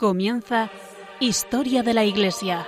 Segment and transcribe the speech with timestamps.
[0.00, 0.70] Comienza
[1.20, 2.66] Historia de la Iglesia.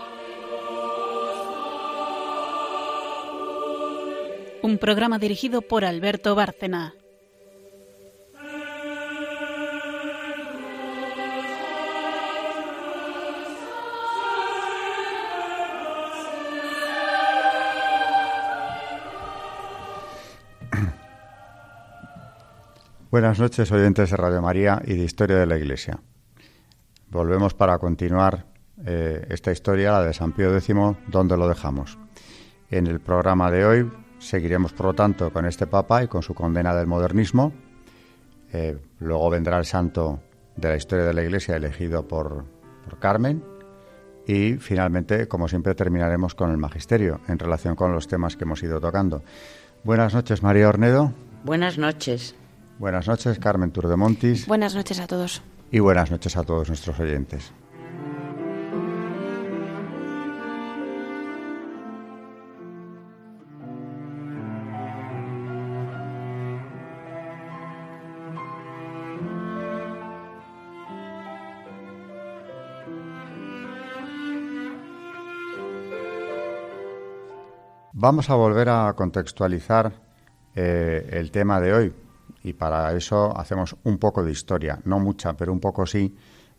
[4.61, 6.93] Un programa dirigido por Alberto Bárcena.
[23.11, 25.99] Buenas noches, oyentes de Radio María y de Historia de la Iglesia.
[27.13, 28.47] Volvemos para continuar
[28.87, 30.75] eh, esta historia, la de San Pío X,
[31.09, 31.99] donde lo dejamos.
[32.71, 36.33] En el programa de hoy seguiremos, por lo tanto, con este Papa y con su
[36.33, 37.53] condena del modernismo.
[38.55, 40.21] Eh, luego vendrá el santo
[40.57, 42.47] de la historia de la Iglesia elegido por,
[42.83, 43.45] por Carmen.
[44.27, 48.63] Y finalmente, como siempre, terminaremos con el magisterio en relación con los temas que hemos
[48.63, 49.23] ido tocando.
[49.85, 51.13] Buenas noches, María Ornedo.
[51.45, 52.35] Buenas noches.
[52.79, 54.47] Buenas noches, Carmen Turdemontis.
[54.47, 57.51] Buenas noches a todos y buenas noches a todos nuestros oyentes.
[77.95, 79.93] Vamos a volver a contextualizar
[80.55, 81.95] eh, el tema de hoy,
[82.43, 86.17] y para eso hacemos un poco de historia, no mucha, pero un poco sí,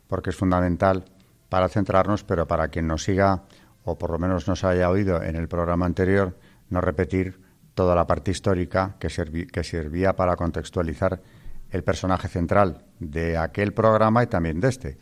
[0.08, 1.06] porque es fundamental
[1.50, 3.44] para centrarnos, pero para quien nos siga
[3.86, 6.38] o por lo menos nos haya oído en el programa anterior,
[6.70, 7.40] no repetir
[7.74, 9.08] toda la parte histórica que,
[9.52, 11.22] que servía para contextualizar
[11.72, 14.98] el personaje central de aquel programa y también de este,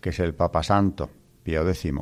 [0.00, 1.10] que es el Papa Santo,
[1.42, 1.92] Pío X.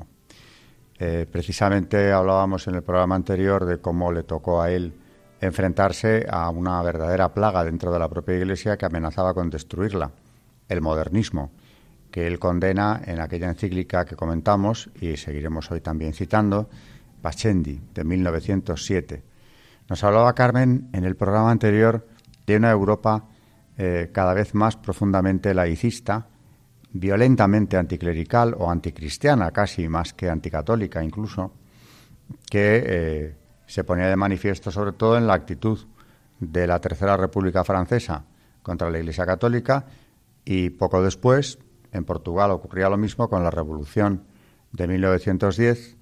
[0.98, 4.94] Eh, precisamente hablábamos en el programa anterior de cómo le tocó a él
[5.42, 10.12] enfrentarse a una verdadera plaga dentro de la propia Iglesia que amenazaba con destruirla,
[10.68, 11.50] el modernismo,
[12.12, 16.70] que él condena en aquella encíclica que comentamos y seguiremos hoy también citando,
[17.20, 19.22] Pachendi, de 1907.
[19.88, 22.06] Nos hablaba Carmen en el programa anterior
[22.46, 23.24] de una Europa
[23.76, 26.28] eh, cada vez más profundamente laicista,
[26.92, 31.52] violentamente anticlerical o anticristiana, casi más que anticatólica incluso,
[32.48, 33.41] que eh,
[33.72, 35.78] se ponía de manifiesto sobre todo en la actitud
[36.40, 38.26] de la Tercera República Francesa
[38.62, 39.86] contra la Iglesia Católica
[40.44, 41.58] y poco después
[41.90, 44.24] en Portugal ocurría lo mismo con la Revolución
[44.72, 45.96] de 1910,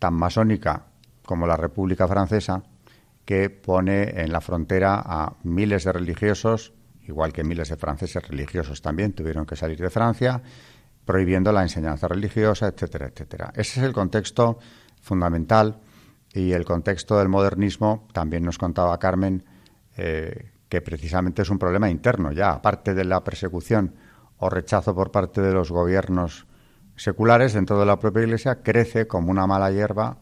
[0.00, 0.86] tan masónica
[1.24, 2.64] como la República Francesa,
[3.24, 6.72] que pone en la frontera a miles de religiosos,
[7.06, 10.42] igual que miles de franceses religiosos también tuvieron que salir de Francia,
[11.04, 13.52] prohibiendo la enseñanza religiosa, etcétera, etcétera.
[13.54, 14.58] Ese es el contexto
[15.00, 15.78] fundamental
[16.34, 19.44] y el contexto del modernismo, también nos contaba Carmen,
[19.96, 23.94] eh, que precisamente es un problema interno ya, aparte de la persecución
[24.38, 26.46] o rechazo por parte de los gobiernos
[26.96, 30.18] seculares dentro de la propia Iglesia, crece como una mala hierba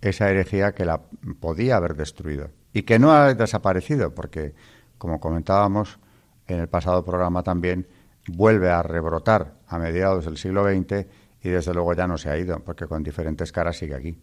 [0.00, 1.00] esa herejía que la
[1.40, 4.54] podía haber destruido y que no ha desaparecido, porque,
[4.98, 5.98] como comentábamos
[6.46, 7.88] en el pasado programa también,
[8.28, 11.06] vuelve a rebrotar a mediados del siglo XX
[11.42, 14.16] y desde luego ya no se ha ido, porque con diferentes caras sigue aquí.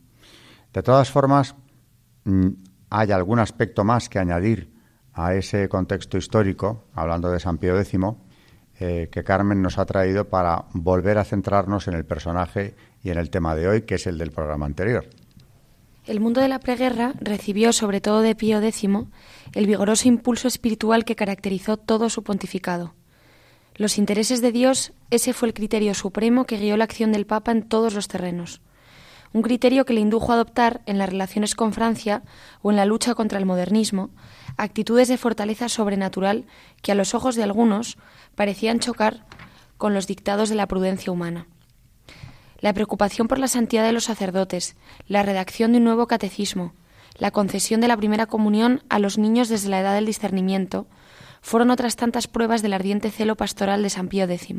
[0.74, 1.56] De todas formas,
[2.26, 2.48] mm,
[2.90, 4.74] hay algún aspecto más que añadir
[5.14, 8.00] a ese contexto histórico, hablando de San Pío X,
[8.80, 13.20] eh, que Carmen nos ha traído para volver a centrarnos en el personaje y en
[13.20, 15.08] el tema de hoy, que es el del programa anterior.
[16.06, 18.90] El mundo de la preguerra recibió, sobre todo de Pío X,
[19.54, 22.96] el vigoroso impulso espiritual que caracterizó todo su pontificado.
[23.76, 27.52] Los intereses de Dios, ese fue el criterio supremo que guió la acción del Papa
[27.52, 28.62] en todos los terrenos
[29.34, 32.24] un criterio que le indujo a adoptar en las relaciones con Francia
[32.62, 34.12] o en la lucha contra el modernismo
[34.58, 36.46] actitudes de fortaleza sobrenatural
[36.82, 37.98] que a los ojos de algunos
[38.36, 39.26] parecían chocar
[39.78, 41.48] con los dictados de la prudencia humana.
[42.60, 44.78] La preocupación por la santidad de los sacerdotes,
[45.08, 46.74] la redacción de un nuevo catecismo,
[47.18, 50.88] la concesión de la primera comunión a los niños desde la edad del discernimiento,
[51.42, 54.56] fueron otras tantas pruebas del ardiente celo pastoral de San Pío X.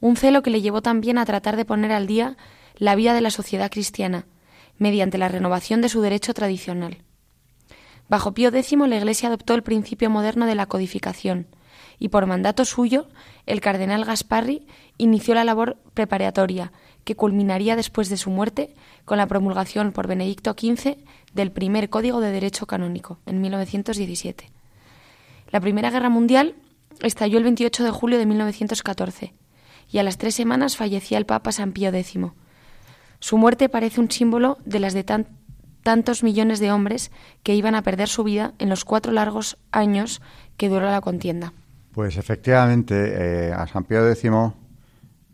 [0.00, 2.36] Un celo que le llevó también a tratar de poner al día
[2.76, 4.26] la vida de la sociedad cristiana,
[4.78, 6.98] mediante la renovación de su derecho tradicional.
[8.08, 11.46] Bajo Pío X la Iglesia adoptó el principio moderno de la codificación,
[11.98, 13.08] y por mandato suyo
[13.46, 14.66] el cardenal Gasparri
[14.98, 16.72] inició la labor preparatoria,
[17.04, 20.98] que culminaría después de su muerte con la promulgación por Benedicto XV
[21.32, 24.50] del primer Código de Derecho Canónico, en 1917.
[25.50, 26.54] La Primera Guerra Mundial
[27.00, 29.34] estalló el 28 de julio de 1914,
[29.90, 32.18] y a las tres semanas fallecía el Papa San Pío X,
[33.22, 35.04] su muerte parece un símbolo de las de
[35.84, 37.12] tantos millones de hombres
[37.44, 40.20] que iban a perder su vida en los cuatro largos años
[40.56, 41.52] que duró la contienda.
[41.92, 44.28] Pues efectivamente, eh, a San Pío X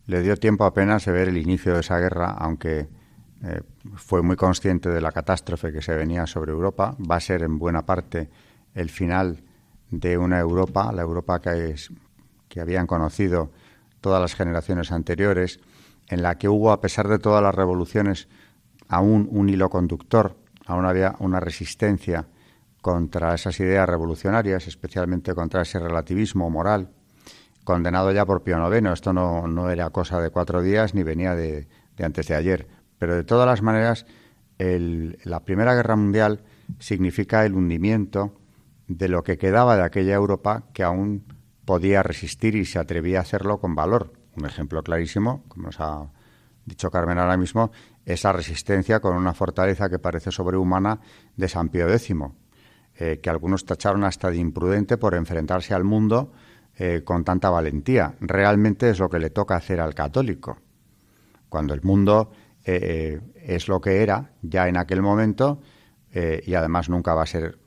[0.05, 2.89] le dio tiempo apenas de ver el inicio de esa guerra, aunque
[3.43, 3.63] eh,
[3.95, 6.95] fue muy consciente de la catástrofe que se venía sobre Europa.
[6.99, 8.29] Va a ser en buena parte
[8.75, 9.43] el final
[9.91, 11.75] de una Europa, la Europa que,
[12.61, 13.51] habían conocido
[14.03, 15.59] todas las generaciones anteriores,
[16.09, 18.29] en la que hubo, a pesar de todas las revoluciones,
[18.89, 22.27] aún un hilo conductor, aún había una resistencia
[22.81, 26.91] contra esas ideas revolucionarias, especialmente contra ese relativismo moral,
[27.65, 28.93] condenado ya por Pío IX.
[28.93, 31.69] Esto no, no era cosa de cuatro días ni venía de,
[31.99, 32.69] antes de ayer.
[32.99, 34.07] Pero de todas las maneras,
[34.59, 36.43] la Primera Guerra Mundial
[36.79, 38.35] significa el hundimiento
[38.87, 41.25] de lo que quedaba de aquella Europa que aún
[41.65, 44.18] podía resistir y se atrevía a hacerlo con valor.
[44.39, 46.09] Un ejemplo clarísimo, como nos ha
[46.65, 47.73] dicho Carmen ahora mismo,
[48.05, 51.01] esa resistencia con una fortaleza que parece sobrehumana
[51.37, 52.15] de San Pío X,
[52.95, 56.33] eh, que algunos tacharon hasta de imprudente por enfrentarse al mundo
[56.77, 58.15] eh, con tanta valentía.
[58.21, 60.59] Realmente es lo que le toca hacer al católico.
[61.49, 62.31] Cuando el mundo
[62.65, 65.61] eh, es lo que era ya en aquel momento
[66.11, 67.59] y además nunca va a ser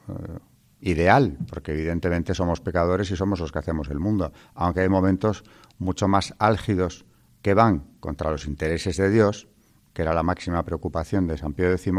[0.81, 5.44] ideal, porque evidentemente somos pecadores y somos los que hacemos el mundo, aunque hay momentos
[5.80, 7.06] mucho más álgidos
[7.42, 9.48] que van contra los intereses de Dios,
[9.94, 11.92] que era la máxima preocupación de San Pío X,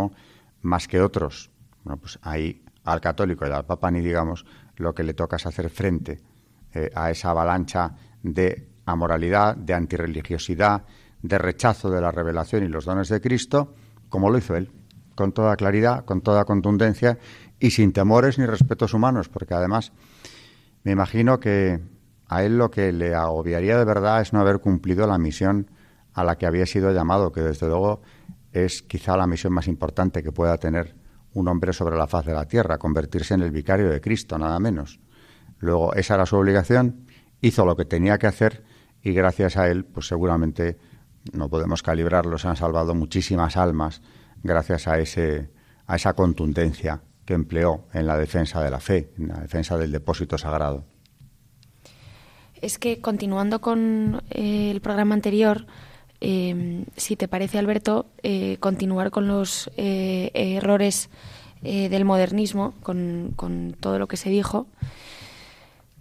[0.62, 1.50] más que otros.
[1.84, 4.44] Bueno, pues ahí al católico y al papa ni digamos
[4.76, 6.20] lo que le toca es hacer frente
[6.74, 10.84] eh, a esa avalancha de amoralidad, de antirreligiosidad,
[11.22, 13.74] de rechazo de la revelación y los dones de Cristo,
[14.08, 14.72] como lo hizo él,
[15.14, 17.18] con toda claridad, con toda contundencia
[17.62, 19.92] y sin temores ni respetos humanos, porque además
[20.82, 21.80] me imagino que
[22.26, 25.70] a él lo que le agobiaría de verdad es no haber cumplido la misión
[26.12, 28.02] a la que había sido llamado, que desde luego
[28.50, 30.96] es quizá la misión más importante que pueda tener
[31.34, 34.58] un hombre sobre la faz de la tierra, convertirse en el vicario de Cristo, nada
[34.58, 34.98] menos.
[35.60, 37.06] Luego, esa era su obligación,
[37.40, 38.64] hizo lo que tenía que hacer
[39.04, 40.78] y gracias a él, pues seguramente
[41.32, 44.02] no podemos calibrarlo, se han salvado muchísimas almas
[44.42, 45.52] gracias a, ese,
[45.86, 49.92] a esa contundencia que empleó en la defensa de la fe, en la defensa del
[49.92, 50.84] depósito sagrado.
[52.60, 55.66] Es que continuando con eh, el programa anterior,
[56.20, 61.10] eh, si te parece, Alberto, eh, continuar con los errores
[61.60, 64.66] del modernismo, con, con, todo lo que se dijo,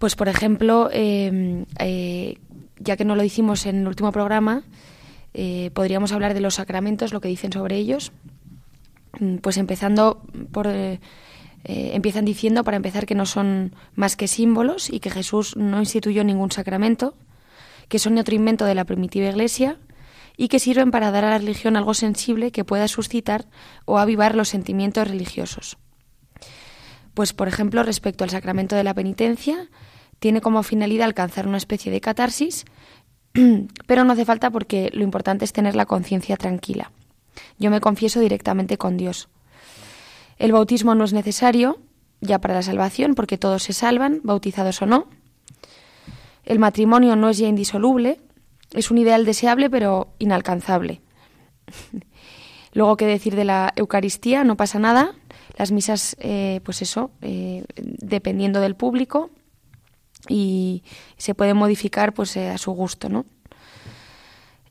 [0.00, 4.64] pues por ejemplo, ya que no lo hicimos en el último programa,
[5.72, 8.10] podríamos hablar de los sacramentos, lo que dicen sobre ellos.
[9.18, 10.22] Mm, pues empezando
[10.52, 10.66] por...
[10.66, 11.00] Eh,
[11.64, 15.78] eh, empiezan diciendo, para empezar, que no son más que símbolos y que Jesús no
[15.78, 17.14] instituyó ningún sacramento,
[17.88, 19.78] que son otro invento de la primitiva Iglesia
[20.36, 23.46] y que sirven para dar a la religión algo sensible que pueda suscitar
[23.84, 25.76] o avivar los sentimientos religiosos.
[27.14, 29.68] Pues, por ejemplo, respecto al sacramento de la penitencia,
[30.18, 32.64] tiene como finalidad alcanzar una especie de catarsis,
[33.86, 36.90] pero no hace falta porque lo importante es tener la conciencia tranquila.
[37.58, 39.28] Yo me confieso directamente con Dios.
[40.38, 41.78] El bautismo no es necesario
[42.20, 45.08] ya para la salvación porque todos se salvan, bautizados o no.
[46.44, 48.20] El matrimonio no es ya indisoluble,
[48.72, 51.00] es un ideal deseable pero inalcanzable.
[52.72, 54.44] Luego, ¿qué decir de la Eucaristía?
[54.44, 55.14] No pasa nada.
[55.58, 59.30] Las misas, eh, pues eso, eh, dependiendo del público
[60.28, 60.82] y
[61.18, 63.26] se pueden modificar pues eh, a su gusto, ¿no?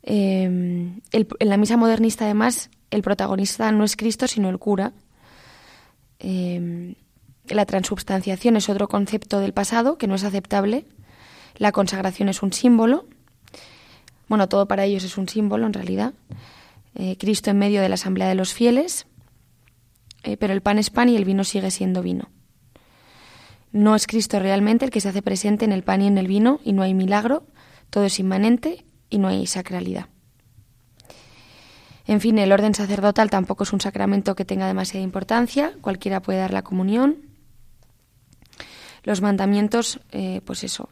[0.03, 4.93] Em, en la misa modernista, además, el protagonista no es Cristo, sino el cura.
[6.19, 6.95] Em,
[7.47, 10.85] la transubstanciación es otro concepto del pasado que no es aceptable.
[11.57, 13.05] La consagración es un símbolo.
[14.27, 16.13] Bueno, todo para ellos es un símbolo, en realidad.
[16.95, 19.05] Eh, Cristo en medio de la asamblea de los fieles.
[20.23, 22.29] Eh, pero el pan es pan y el vino sigue siendo vino.
[23.71, 26.27] No es Cristo realmente el que se hace presente en el pan y en el
[26.27, 27.45] vino y no hay milagro.
[27.89, 30.07] Todo es inmanente y no hay sacralidad.
[32.07, 36.39] En fin, el orden sacerdotal tampoco es un sacramento que tenga demasiada importancia, cualquiera puede
[36.39, 37.17] dar la comunión.
[39.03, 40.89] Los mandamientos, eh, pues eso,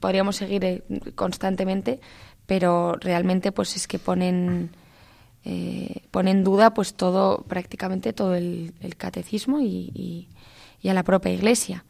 [0.00, 0.82] podríamos seguir eh,
[1.14, 2.00] constantemente,
[2.46, 4.70] pero realmente pues es que ponen,
[5.44, 10.28] eh, en duda pues todo, prácticamente todo el, catecismo y
[10.84, 11.84] a la propia Iglesia.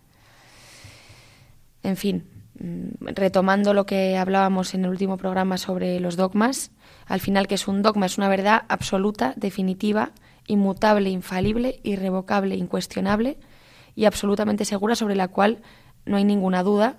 [1.83, 2.38] En fin, Mm,
[3.01, 6.71] retomando lo que hablábamos en el último programa sobre los dogmas,
[7.07, 10.13] al final que es un dogma es una verdad absoluta, definitiva,
[10.47, 13.39] inmutable, infalible, irrevocable, incuestionable
[13.95, 15.63] y absolutamente segura sobre la cual
[16.05, 16.97] no hay ninguna duda.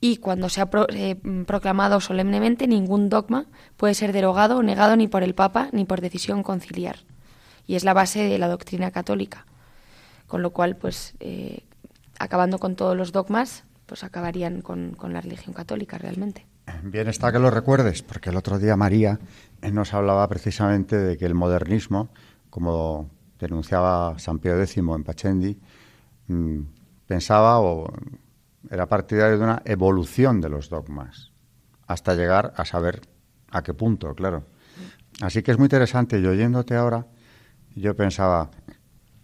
[0.00, 5.08] Y cuando se ha eh, proclamado solemnemente ningún dogma puede ser derogado o negado ni
[5.08, 7.00] por el Papa ni por decisión conciliar.
[7.66, 9.46] Y es la base de la doctrina católica.
[10.28, 11.64] Con lo cual pues eh,
[12.18, 16.46] acabando con todos los dogmas pues acabarían con, la religión católica realmente.
[16.82, 19.18] Bien está que lo recuerdes, porque el otro día María
[19.72, 22.10] nos hablaba precisamente de que el modernismo,
[22.50, 25.58] como denunciaba San Pío X en Pachendi,
[26.26, 26.60] mm,
[27.06, 27.90] pensaba o
[28.70, 31.32] era partidario de una evolución de los dogmas,
[31.86, 33.00] hasta llegar a saber
[33.50, 34.44] a qué punto, claro.
[35.22, 37.06] Así que es muy interesante, y oyéndote ahora,
[37.74, 38.50] yo pensaba,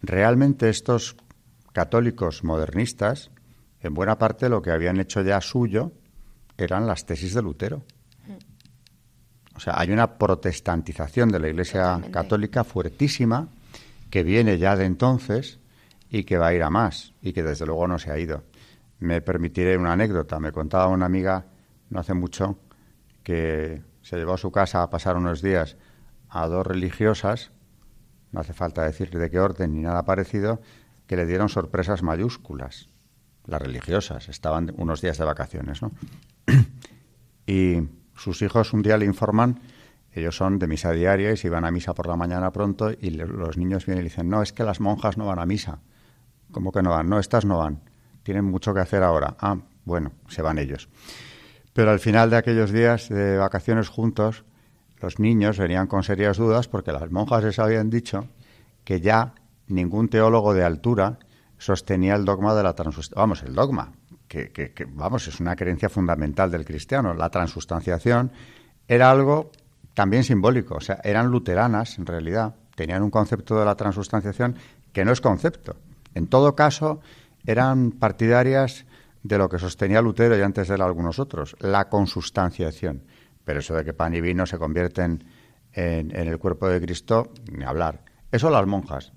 [0.01, 1.17] realmente estos
[1.75, 3.31] católicos modernistas,
[3.85, 5.93] en buena parte lo que habían hecho ya suyo
[6.57, 7.83] eran las tesis de Lutero.
[9.57, 13.49] O sea, hay una protestantización de la Iglesia Católica fuertísima
[14.11, 15.61] que viene ya de entonces
[16.11, 18.43] y que va a ir a más y que desde luego no se ha ido.
[18.99, 20.41] Me permitiré una anécdota.
[20.41, 21.47] Me contaba una amiga
[21.91, 22.59] no hace mucho
[23.23, 25.77] que se llevó a su casa a pasar unos días
[26.29, 27.53] a dos religiosas,
[28.33, 30.61] no hace falta decir de qué orden ni nada parecido,
[31.07, 32.89] que le dieron sorpresas mayúsculas.
[33.47, 35.93] Las religiosas estaban unos días de vacaciones, ¿no?
[37.47, 37.83] y
[38.17, 39.61] sus hijos un día le informan,
[40.13, 43.11] ellos son de misa diaria y se iban a misa por la mañana pronto y
[43.11, 45.81] los niños vienen y dicen, no, es que las monjas no van a misa.
[46.53, 47.09] ¿Cómo que no van?
[47.09, 47.81] No, estas no van.
[48.23, 49.37] Tienen mucho que hacer ahora.
[49.41, 50.89] Ah, bueno, se van ellos.
[51.73, 54.45] Pero al final de aquellos días de vacaciones juntos,
[55.01, 58.29] los niños venían con serias dudas porque las monjas les habían dicho
[58.85, 59.35] que ya
[59.67, 61.19] ningún teólogo de altura
[61.65, 63.23] sostenía el dogma de la transustanciación.
[63.23, 63.93] Vamos, el dogma,
[64.29, 67.15] que, vamos, es una creencia fundamental del cristiano.
[67.15, 68.31] La transustanciación
[68.87, 69.51] era algo
[69.95, 74.57] también simbólico, o sea, eran luteranas en realidad, tenían un concepto de la transustanciación
[74.93, 75.77] que no es concepto.
[76.15, 77.01] En todo caso,
[77.47, 78.85] eran partidarias
[79.23, 83.05] de lo que sostenía Lutero y antes de él algunos otros, la consustanciación.
[83.43, 85.25] Pero eso de que pan y vino se convierten
[85.73, 88.05] en, en el cuerpo de Cristo, ni hablar.
[88.31, 89.14] Eso las monjas.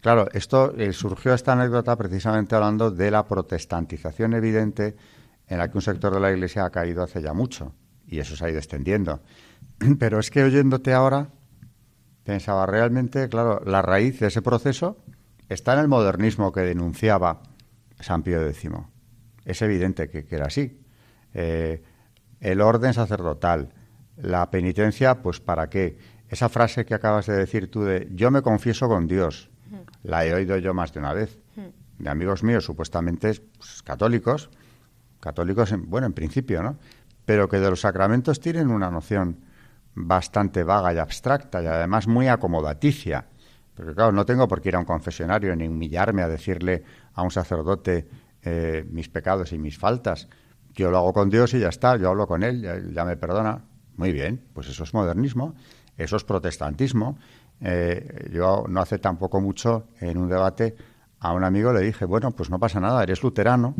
[0.00, 4.96] Claro, esto eh, surgió esta anécdota precisamente hablando de la protestantización evidente
[5.48, 7.74] en la que un sector de la Iglesia ha caído hace ya mucho
[8.06, 9.20] y eso se ha ido extendiendo.
[9.98, 11.28] Pero es que oyéndote ahora
[12.24, 14.98] pensaba realmente, claro, la raíz de ese proceso
[15.48, 17.42] está en el modernismo que denunciaba
[18.00, 18.70] San Pío X.
[19.44, 20.82] Es evidente que, era así.
[21.34, 21.82] Eh,
[22.40, 23.72] el orden sacerdotal,
[24.16, 25.98] la penitencia, pues ¿para qué?
[26.28, 29.50] Esa frase que acabas de decir tú de yo me confieso con Dios,
[30.02, 31.38] la he oído yo más de una vez,
[31.98, 34.50] de amigos míos supuestamente pues, católicos,
[35.20, 36.78] católicos, en, bueno, en principio, ¿no?
[37.24, 39.40] Pero que de los sacramentos tienen una noción
[39.94, 43.26] bastante vaga y abstracta y además muy acomodaticia.
[43.74, 47.22] Porque claro, no tengo por qué ir a un confesionario ni humillarme a decirle a
[47.22, 48.08] un sacerdote
[48.42, 50.28] eh, mis pecados y mis faltas.
[50.74, 53.16] Yo lo hago con Dios y ya está, yo hablo con Él, ya, ya me
[53.16, 53.64] perdona.
[53.96, 55.54] Muy bien, pues eso es modernismo,
[55.96, 57.18] eso es protestantismo,
[57.60, 60.76] eh, yo no hace tampoco mucho en un debate
[61.18, 63.74] a un amigo le dije, bueno, pues no pasa nada, eres luterano.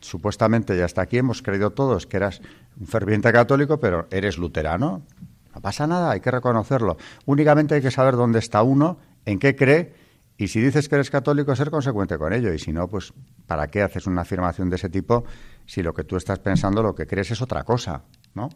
[0.00, 2.42] Supuestamente ya hasta aquí hemos creído todos que eras
[2.78, 5.02] un ferviente católico, pero eres luterano.
[5.54, 6.96] No pasa nada, hay que reconocerlo.
[7.24, 9.94] Únicamente hay que saber dónde está uno, en qué cree,
[10.36, 12.52] y si dices que eres católico, ser consecuente con ello.
[12.52, 13.14] Y si no, pues,
[13.46, 15.24] ¿para qué haces una afirmación de ese tipo
[15.64, 18.02] si lo que tú estás pensando, lo que crees es otra cosa?
[18.34, 18.50] ¿No?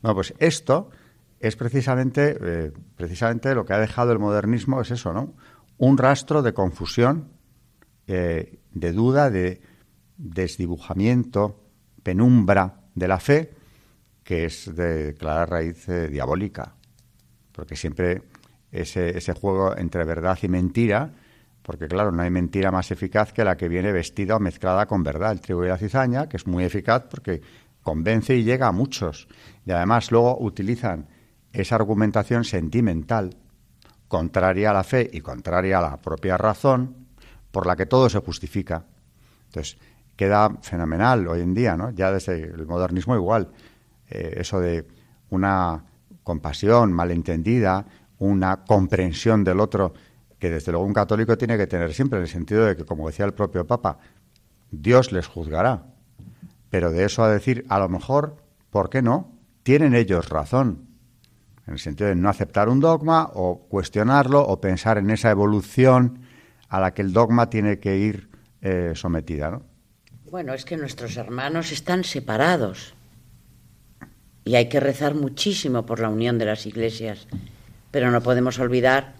[0.00, 0.90] Bueno, pues esto
[1.40, 5.34] es precisamente, eh, precisamente lo que ha dejado el modernismo, es eso, ¿no?
[5.78, 7.28] Un rastro de confusión,
[8.06, 9.62] eh, de duda, de
[10.18, 11.64] desdibujamiento,
[12.02, 13.54] penumbra de la fe,
[14.22, 16.74] que es de clara raíz eh, diabólica.
[17.52, 18.22] Porque siempre
[18.70, 21.10] ese, ese juego entre verdad y mentira,
[21.62, 25.02] porque claro, no hay mentira más eficaz que la que viene vestida o mezclada con
[25.02, 25.32] verdad.
[25.32, 27.40] El trigo y la cizaña, que es muy eficaz porque
[27.82, 29.26] convence y llega a muchos.
[29.64, 31.08] Y además luego utilizan
[31.52, 33.36] esa argumentación sentimental,
[34.08, 36.96] contraria a la fe y contraria a la propia razón,
[37.50, 38.84] por la que todo se justifica.
[39.46, 39.78] Entonces,
[40.16, 41.90] queda fenomenal hoy en día, ¿no?
[41.90, 43.50] Ya desde el modernismo igual,
[44.08, 44.86] eh, eso de
[45.30, 45.84] una
[46.22, 47.86] compasión malentendida,
[48.18, 49.94] una comprensión del otro,
[50.38, 53.06] que desde luego un católico tiene que tener siempre, en el sentido de que, como
[53.06, 53.98] decía el propio Papa,
[54.70, 55.84] Dios les juzgará.
[56.68, 58.36] Pero de eso a decir, a lo mejor,
[58.70, 59.32] ¿por qué no?
[59.62, 60.89] Tienen ellos razón
[61.66, 66.20] en el sentido de no aceptar un dogma o cuestionarlo o pensar en esa evolución
[66.68, 68.28] a la que el dogma tiene que ir
[68.62, 69.50] eh, sometida.
[69.50, 69.62] ¿no?
[70.30, 72.94] Bueno, es que nuestros hermanos están separados
[74.44, 77.26] y hay que rezar muchísimo por la unión de las iglesias,
[77.90, 79.14] pero no podemos olvidar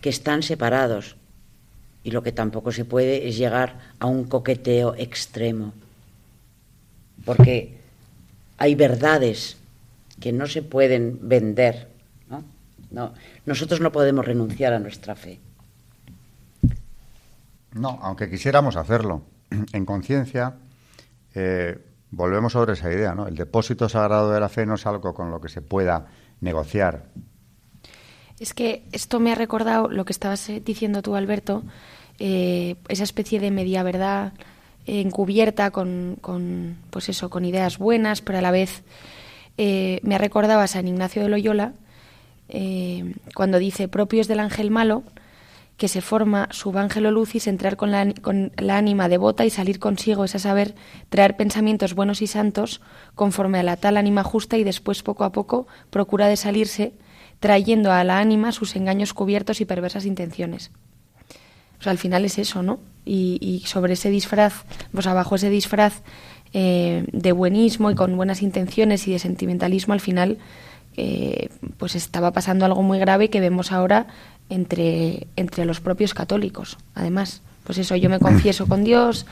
[0.00, 1.16] que están separados
[2.04, 5.72] y lo que tampoco se puede es llegar a un coqueteo extremo,
[7.24, 7.78] porque
[8.58, 9.56] hay verdades
[10.20, 11.88] que no se pueden vender.
[12.28, 12.44] ¿no?
[12.90, 13.14] No,
[13.46, 15.40] nosotros no podemos renunciar a nuestra fe.
[17.74, 19.22] No, aunque quisiéramos hacerlo.
[19.72, 20.54] En conciencia,
[21.34, 21.78] eh,
[22.10, 23.26] volvemos sobre esa idea, ¿no?
[23.26, 26.06] El depósito sagrado de la fe no es algo con lo que se pueda
[26.40, 27.04] negociar.
[28.38, 31.62] Es que esto me ha recordado lo que estabas eh, diciendo tú, Alberto,
[32.18, 34.32] eh, esa especie de media verdad
[34.86, 38.82] encubierta con, con, pues eso, con ideas buenas, pero a la vez
[39.58, 41.72] eh, me ha recordado a San Ignacio de Loyola
[43.34, 45.02] cuando dice propios del ángel malo,
[45.76, 50.24] que se forma subángelo lucis entrar con la, con la ánima devota y salir consigo,
[50.24, 50.74] es a saber,
[51.08, 52.80] traer pensamientos buenos y santos
[53.14, 56.92] conforme a la tal ánima justa y después poco a poco procura de salirse
[57.40, 60.70] trayendo a la ánima sus engaños cubiertos y perversas intenciones.
[61.80, 62.78] O sea, al final es eso, ¿no?
[63.04, 66.02] Y, sobre ese disfraz, pues abajo ese disfraz
[66.54, 70.38] eh, de buenismo y con buenas intenciones y de sentimentalismo, al final,
[70.96, 74.06] eh, pues estaba pasando algo muy grave que vemos ahora
[74.48, 76.78] entre, entre los propios católicos.
[76.94, 79.26] Además, pues eso, yo me confieso con Dios,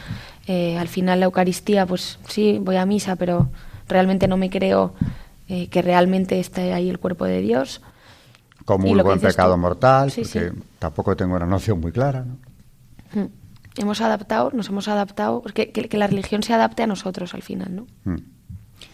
[0.47, 3.49] eh, al final la Eucaristía, pues sí, voy a misa, pero
[3.89, 4.95] realmente no me creo
[5.71, 7.83] que realmente esté ahí el cuerpo de Dios
[8.65, 12.25] como un buen pecado mortal, porque tampoco tengo una noción muy clara.
[13.13, 13.27] Hmm.
[13.77, 17.87] Hemos adaptado, nos hemos adaptado, que, la religión se adapte a nosotros al final, ¿no?
[18.05, 18.21] Hmm.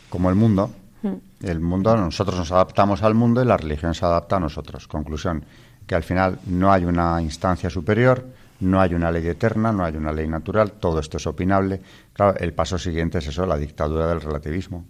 [0.08, 0.70] Como el mundo.
[1.02, 1.14] Hmm.
[1.42, 4.88] El mundo, nosotros nos adaptamos al mundo y la religión se adapta a nosotros.
[4.88, 5.44] Conclusión,
[5.86, 8.26] que al final no hay una instancia superior,
[8.60, 11.80] no hay una ley eterna, no hay una ley natural, todo esto es opinable.
[12.12, 14.84] Claro, el paso siguiente es eso, la dictadura del relativismo,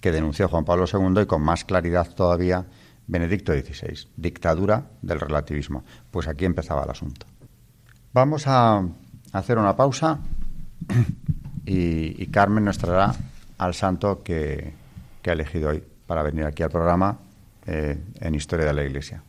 [0.00, 2.66] que denunció Juan Pablo II y con más claridad todavía
[3.06, 5.84] Benedicto XVI, dictadura del relativismo.
[6.10, 7.26] Pues aquí empezaba el asunto.
[8.12, 8.82] Vamos a
[9.32, 10.18] hacer una pausa
[11.66, 13.14] y, Carmen nos traerá
[13.58, 14.74] al santo que,
[15.26, 17.18] ha elegido hoy para venir aquí al programa
[17.66, 19.22] eh, en Historia de la Iglesia.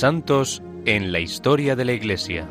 [0.00, 2.48] Santos en la historia de la Iglesia.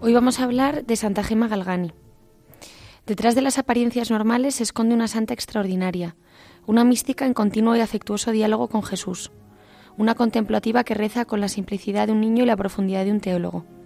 [0.00, 1.92] Hoy vamos a hablar de Santa Gema Galgani.
[3.06, 6.16] Detrás de las apariencias normales se esconde una santa extraordinaria,
[6.66, 9.30] una mística en continuo y afectuoso diálogo con Jesús,
[9.98, 13.20] una contemplativa que reza con la simplicidad de un niño y la profundidad de un
[13.20, 13.77] teólogo.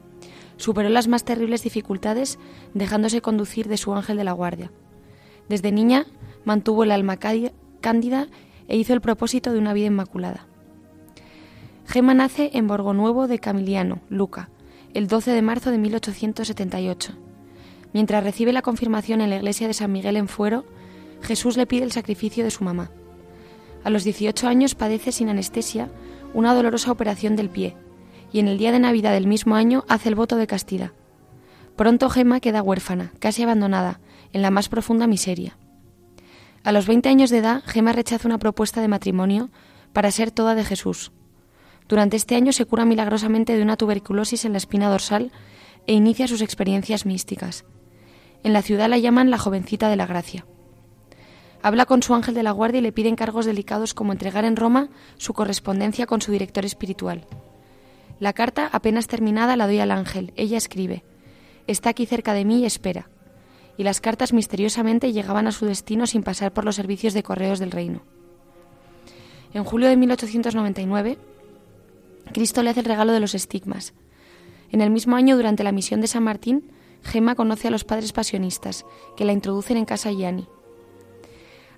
[0.57, 2.38] Superó las más terribles dificultades
[2.75, 4.71] dejándose conducir de su ángel de la guardia.
[5.49, 6.07] Desde niña
[6.45, 8.29] mantuvo el alma cándida
[8.69, 10.47] e hizo el propósito de una vida inmaculada.
[11.87, 14.51] Gema nace en Borgonuevo de Camiliano, Luca,
[14.95, 17.12] el 12 de marzo de 1878.
[17.93, 20.65] Mientras recibe la confirmación en la iglesia de San Miguel en Fuero,
[21.21, 22.91] Jesús le pide el sacrificio de su mamá.
[23.85, 25.91] A los 18 años padece sin anestesia
[26.35, 27.77] una dolorosa operación del pie
[28.33, 30.92] y en el día de Navidad del mismo año hace el voto de castidad.
[31.77, 34.01] Pronto Gema queda huérfana, casi abandonada,
[34.33, 35.57] en la más profunda miseria.
[36.64, 39.51] A los 20 años de edad, Gema rechaza una propuesta de matrimonio
[39.92, 41.12] para ser toda de Jesús.
[41.88, 45.33] Durante este año se cura milagrosamente de una tuberculosis en la espina dorsal
[45.87, 47.64] e inicia sus experiencias místicas.
[48.45, 50.47] En la ciudad la llaman la jovencita de la gracia.
[51.62, 54.57] Habla con su ángel de la guardia y le pide encargos delicados como entregar en
[54.57, 57.27] Roma su correspondencia con su director espiritual.
[58.23, 60.33] La carta, apenas terminada, la doy al ángel.
[60.37, 61.03] Ella escribe,
[61.67, 63.11] Está aquí cerca de mí y espera.
[63.77, 67.59] Y las cartas misteriosamente llegaban a su destino sin pasar por los servicios de correos
[67.59, 68.03] del reino.
[69.53, 71.19] En julio de 1899,
[72.33, 73.93] Cristo le hace el regalo de los estigmas.
[74.71, 76.71] En el mismo año, durante la misión de San Martín,
[77.03, 80.47] Gemma conoce a los padres pasionistas, que la introducen en casa Gianni.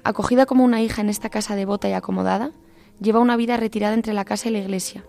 [0.02, 2.50] Acogida como una hija en esta casa devota y acomodada,
[3.00, 5.06] lleva una vida retirada entre la casa y la iglesia,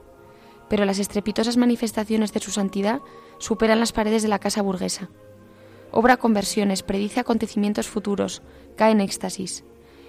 [0.69, 2.99] pero las estrepitosas manifestaciones de su santidad
[3.37, 5.09] superan las paredes de la casa burguesa.
[5.91, 8.41] Obra conversiones, predice acontecimientos futuros,
[8.75, 9.63] cae en éxtasis.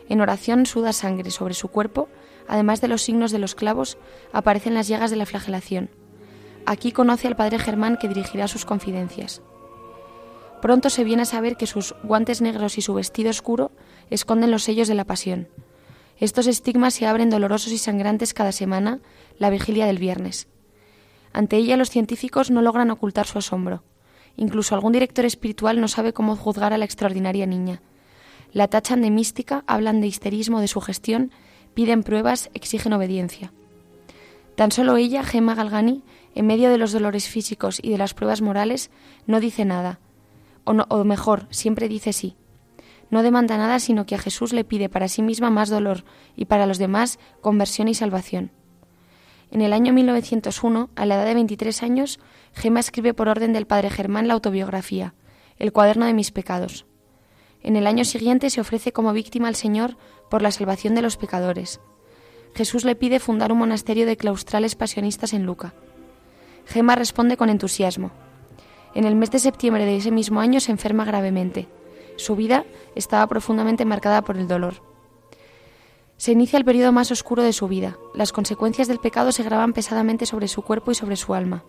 [0.09, 2.09] En oración suda sangre sobre su cuerpo,
[2.49, 3.99] además de los signos de los clavos,
[4.33, 5.91] aparecen las llagas de la flagelación.
[6.65, 9.43] Aquí conoce al padre Germán que dirigirá sus confidencias.
[10.63, 13.71] Pronto se viene a saber que sus guantes negros y su vestido oscuro
[14.11, 15.49] esconden los sellos de la pasión.
[16.19, 19.01] Estos estigmas se abren dolorosos y sangrantes cada semana,
[19.39, 20.49] la vigilia del viernes.
[21.33, 23.83] Ante ella los científicos no logran ocultar su asombro.
[24.37, 27.83] Incluso algún director espiritual no sabe cómo juzgar a la extraordinaria niña.
[28.53, 31.31] La tachan de mística, hablan de histerismo, de sugestión,
[31.75, 33.53] piden pruebas, exigen obediencia.
[34.55, 36.03] Tan solo ella, Gemma Galgani,
[36.35, 38.91] en medio de los dolores físicos y de las pruebas morales,
[39.27, 40.01] no dice nada,
[40.65, 42.37] o, o mejor, siempre dice sí.
[43.11, 46.47] No demanda nada, sino que a Jesús le pide para sí misma más dolor y
[46.47, 48.51] para los demás conversión y salvación.
[49.57, 52.21] En el año 1901, a la edad de 23 años,
[52.53, 55.15] Gema escribe por orden del padre Germán la autobiografía,
[55.59, 56.85] El cuaderno de mis pecados.
[57.63, 59.97] En el año siguiente se ofrece como víctima al Señor
[60.29, 61.81] por la salvación de los pecadores.
[62.55, 65.73] Jesús le pide fundar un monasterio de claustrales pasionistas en Luca.
[66.67, 68.11] Gema responde con entusiasmo.
[68.95, 71.67] En el mes de septiembre de ese mismo año se enferma gravemente.
[72.17, 74.96] Su vida estaba profundamente marcada por el dolor.
[76.17, 77.99] Se inicia el periodo más oscuro de su vida.
[78.15, 81.65] Las consecuencias del pecado se graban pesadamente sobre su cuerpo y sobre su alma.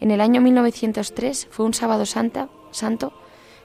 [0.00, 3.12] En el año 1903 fue un sábado santa, santo.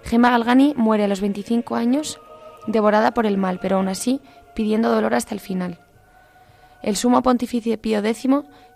[0.04, 2.20] Gemma Galgani muere a los 25 años,
[2.68, 4.22] devorada por el mal, pero aún así
[4.56, 5.80] pidiendo dolor hasta el final.
[6.84, 8.28] El sumo pontífice Pío X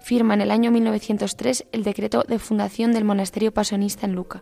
[0.01, 4.41] firma en el año 1903 el decreto de fundación del monasterio pasionista en Luca.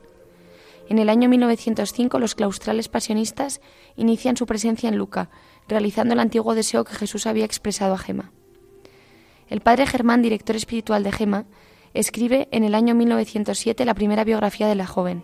[0.87, 3.59] En el año 1905 los claustrales pasionistas
[3.97, 5.29] inician su presencia en Luca,
[5.67, 8.31] realizando el antiguo deseo que Jesús había expresado a Gema.
[9.49, 11.45] El padre Germán, director espiritual de Gema,
[11.93, 15.23] escribe en el año 1907 la primera biografía de la joven.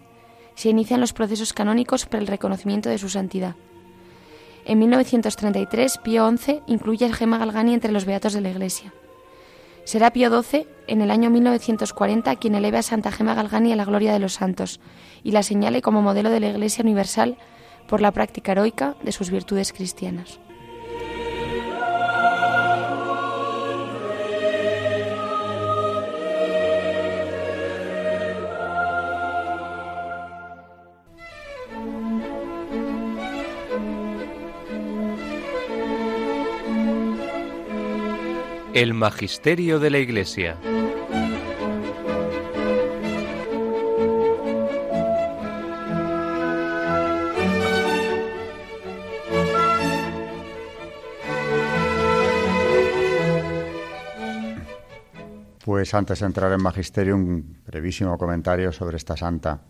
[0.56, 3.56] Se inician los procesos canónicos para el reconocimiento de su santidad.
[4.66, 8.94] En 1933, Pío XI incluye a Gema Galgani entre los beatos de la Iglesia.
[9.84, 13.84] Será Pío XII, en el año 1940, quien eleve a Santa Gema Galgani a la
[13.84, 14.80] gloria de los santos
[15.24, 17.38] y la señale como modelo de la Iglesia universal
[17.88, 20.40] por la práctica heroica de sus virtudes cristianas.
[38.74, 40.58] El Magisterio de la Iglesia.
[55.84, 59.64] Pues antes de entrar en Magisterio, un brevísimo comentario sobre esta santa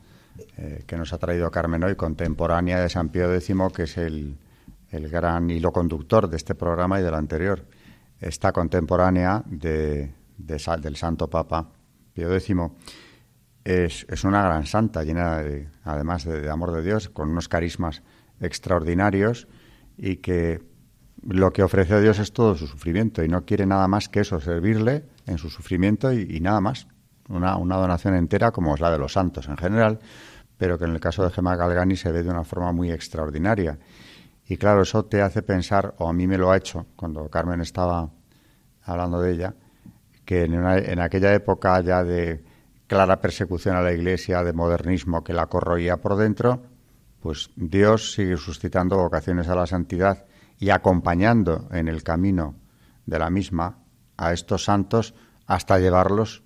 [0.57, 4.37] eh, que nos ha traído Carmen hoy, contemporánea de San Pío X, que es el,
[4.91, 7.65] el gran hilo conductor de este programa y del anterior.
[8.19, 11.71] Esta contemporánea de, del Santo Papa
[12.13, 12.55] Pío X
[13.63, 17.49] es, es, una gran santa, llena de, además de, de amor de Dios, con unos
[17.49, 18.03] carismas
[18.39, 19.47] extraordinarios
[19.97, 20.61] y que
[21.27, 24.21] lo que ofrece a Dios es todo su sufrimiento y no quiere nada más que
[24.21, 26.87] eso, servirle en su sufrimiento y, nada más.
[27.29, 29.99] Una, una, donación entera como es la de los santos en general,
[30.57, 33.79] pero que en el caso de Gemma Galgani se ve de una forma muy extraordinaria.
[34.45, 37.61] Y claro, eso te hace pensar, o a mí me lo ha hecho cuando Carmen
[37.61, 38.09] estaba
[38.83, 39.55] hablando de ella,
[40.25, 42.43] que en, en aquella época ya de
[42.87, 46.61] clara persecución a la Iglesia, de modernismo que la corroía por dentro,
[47.21, 50.25] pues Dios sigue suscitando vocaciones a la santidad
[50.63, 52.55] y acompañando en el camino
[53.05, 53.79] de la misma
[54.15, 55.13] a estos santos
[55.45, 56.41] hasta llevarlos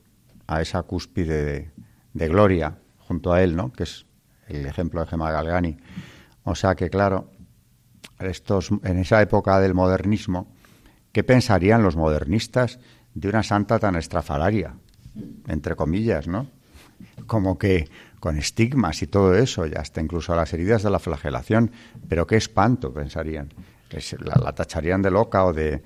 [0.48, 1.72] a esa cúspide
[2.14, 3.72] de, gloria junto a él, ¿no?
[3.72, 4.08] que es
[4.48, 5.78] el ejemplo de Gemma Galgani.
[6.46, 7.30] O sea que, claro,
[8.18, 10.52] estos, en esa época del modernismo,
[11.12, 12.80] ¿qué pensarían los modernistas
[13.14, 14.74] de una santa tan estrafalaria?
[15.48, 16.48] Entre comillas, ¿no?
[17.28, 17.88] Como que
[18.20, 21.70] con estigmas y todo eso, y hasta incluso las heridas de la flagelación.
[22.10, 23.54] Pero qué espanto, pensarían
[24.20, 25.84] la, tacharían de loca o de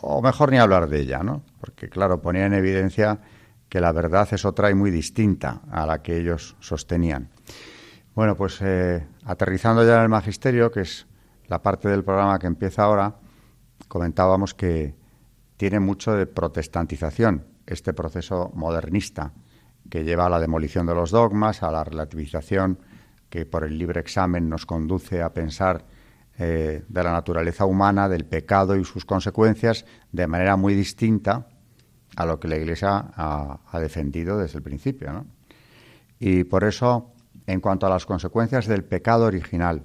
[0.00, 1.42] o mejor ni hablar de ella, ¿no?
[1.60, 3.20] Porque claro, ponía en evidencia
[3.68, 7.30] que la verdad es otra y muy distinta a la que ellos sostenían.
[8.14, 11.06] Bueno, pues eh, aterrizando ya en el magisterio, que es
[11.46, 13.14] la parte del programa que empieza ahora,
[13.88, 14.94] comentábamos que
[15.56, 19.32] tiene mucho de protestantización este proceso modernista
[19.88, 22.78] que lleva a la demolición de los dogmas, a la relativización
[23.30, 25.84] que por el libre examen nos conduce a pensar
[26.38, 31.46] eh, de la naturaleza humana, del pecado y sus consecuencias, de manera muy distinta
[32.16, 35.24] a lo que la Iglesia ha, defendido desde el principio.
[36.18, 37.12] Y por eso,
[37.46, 39.82] en cuanto a las consecuencias del pecado original,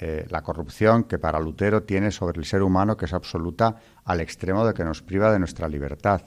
[0.00, 4.20] eh, la corrupción que para Lutero tiene sobre el ser humano, que es absoluta al
[4.20, 6.22] extremo de que nos priva de nuestra libertad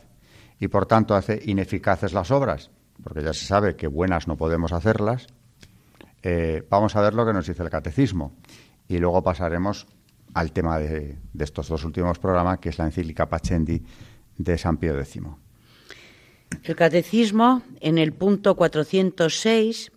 [0.60, 2.72] y por tanto hace ineficaces las obras,
[3.04, 5.28] porque ya se sabe que buenas no podemos hacerlas,
[6.24, 8.36] eh, vamos a ver lo que nos dice el catecismo
[8.88, 9.88] y luego pasaremos
[10.34, 13.82] al tema de, estos dos últimos programas, que es la encíclica Pachendi
[14.38, 15.22] de San Pío X.
[16.64, 19.92] El Catecismo, en el punto 406,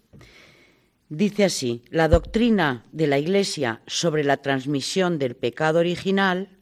[1.09, 6.57] dice así, la doctrina de la Iglesia sobre la transmisión del pecado original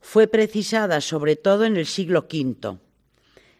[0.00, 2.78] fue precisada sobre todo en el siglo V,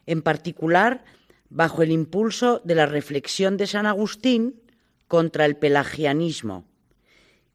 [0.07, 1.05] en particular
[1.49, 4.61] bajo el impulso de la reflexión de San Agustín
[5.09, 6.65] contra el pelagianismo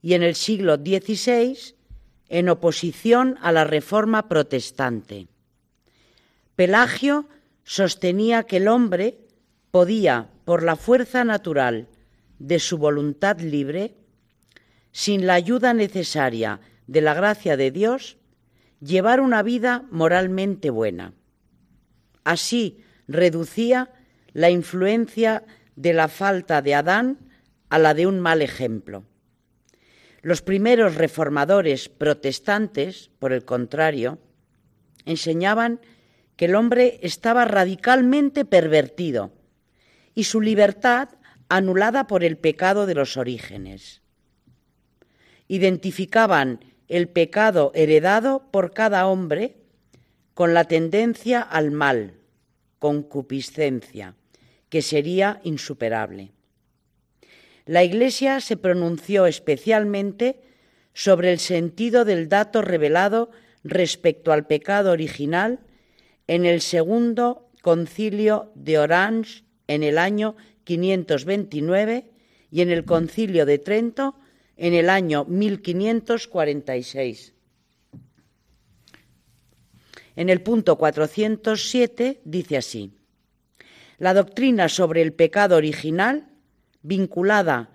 [0.02, 1.76] y en el siglo XVI
[2.30, 5.28] en oposición a la reforma protestante.
[6.56, 7.28] Pelagio
[7.64, 9.20] sostenía que el hombre
[9.70, 11.88] podía, por la fuerza natural
[12.40, 13.96] de su voluntad libre,
[14.92, 18.18] sin la ayuda necesaria de la gracia de Dios,
[18.80, 21.14] llevar una vida moralmente buena.
[22.24, 23.92] Así reducía
[24.34, 25.44] la influencia
[25.76, 27.20] de la falta de Adán
[27.70, 29.06] a la de un mal ejemplo.
[30.22, 34.20] Los primeros reformadores protestantes, por el contrario,
[35.06, 35.82] enseñaban
[36.36, 39.32] que el hombre estaba radicalmente pervertido
[40.14, 41.10] y su libertad
[41.50, 44.02] anulada por el pecado de los orígenes.
[45.48, 49.58] Identificaban el pecado heredado por cada hombre
[50.36, 52.14] con la tendencia al mal,
[52.80, 54.16] concupiscencia,
[54.70, 56.32] que sería insuperable
[57.66, 60.40] la Iglesia se pronunció especialmente
[60.94, 63.32] sobre el sentido del dato revelado
[63.64, 65.60] respecto al pecado original
[66.28, 72.10] en el segundo concilio de Orange en el año 529
[72.50, 74.16] y en el concilio de Trento
[74.58, 77.34] en el año 1546.
[80.16, 82.98] En el punto 407 dice así,
[83.98, 86.31] la doctrina sobre el pecado original
[86.82, 87.70] vinculada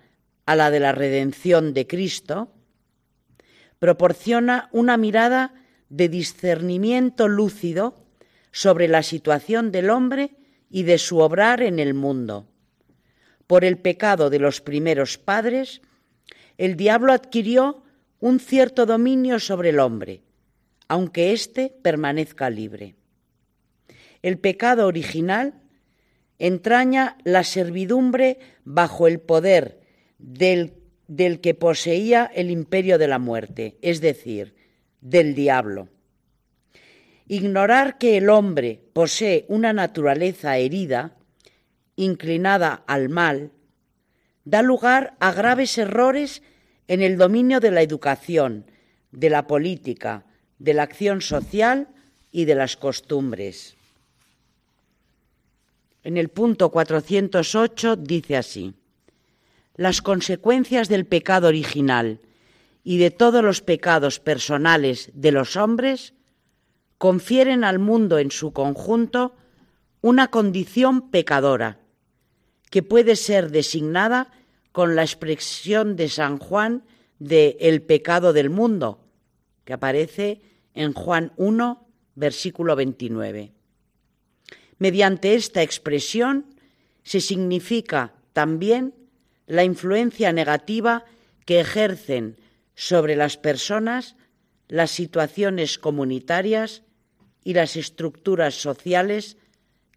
[0.45, 2.51] a la de la redención de Cristo,
[3.79, 5.53] proporciona una mirada
[5.89, 8.05] de discernimiento lúcido
[8.51, 10.35] sobre la situación del hombre
[10.69, 12.47] y de su obrar en el mundo.
[13.45, 15.81] Por el pecado de los primeros padres,
[16.57, 17.83] el diablo adquirió
[18.19, 20.21] un cierto dominio sobre el hombre,
[20.87, 22.95] aunque éste permanezca libre.
[24.21, 25.53] El pecado original
[26.39, 29.79] entraña la servidumbre bajo el poder
[30.19, 30.73] del,
[31.07, 34.55] del, que poseía el imperio de la muerte, es decir,
[35.01, 35.89] del diablo.
[37.27, 41.17] Ignorar que el hombre posee una naturaleza herida,
[41.95, 43.51] inclinada al mal,
[44.45, 46.41] da lugar a graves errores
[46.87, 48.71] en el dominio de la educación,
[49.11, 50.25] de la política,
[50.59, 51.89] de la acción social
[52.31, 53.76] y de las costumbres.
[56.07, 58.73] En el punto 408 dice así,
[59.75, 62.21] las consecuencias del pecado original
[62.81, 66.13] y de todos los pecados personales de los hombres
[66.97, 69.35] confieren al mundo en su conjunto
[69.99, 71.81] una condición pecadora,
[72.69, 74.31] que puede ser designada
[74.71, 76.83] con la expresión de San Juan
[77.19, 79.01] de el pecado del mundo,
[79.65, 80.39] que aparece
[80.73, 83.56] en Juan 1, versículo 29.
[84.79, 86.45] Mediante esta expresión
[87.03, 88.93] se significa también
[89.47, 91.05] la influencia negativa
[91.45, 92.37] que ejercen
[92.75, 94.15] sobre las personas
[94.67, 96.83] las situaciones comunitarias
[97.43, 99.37] y las estructuras sociales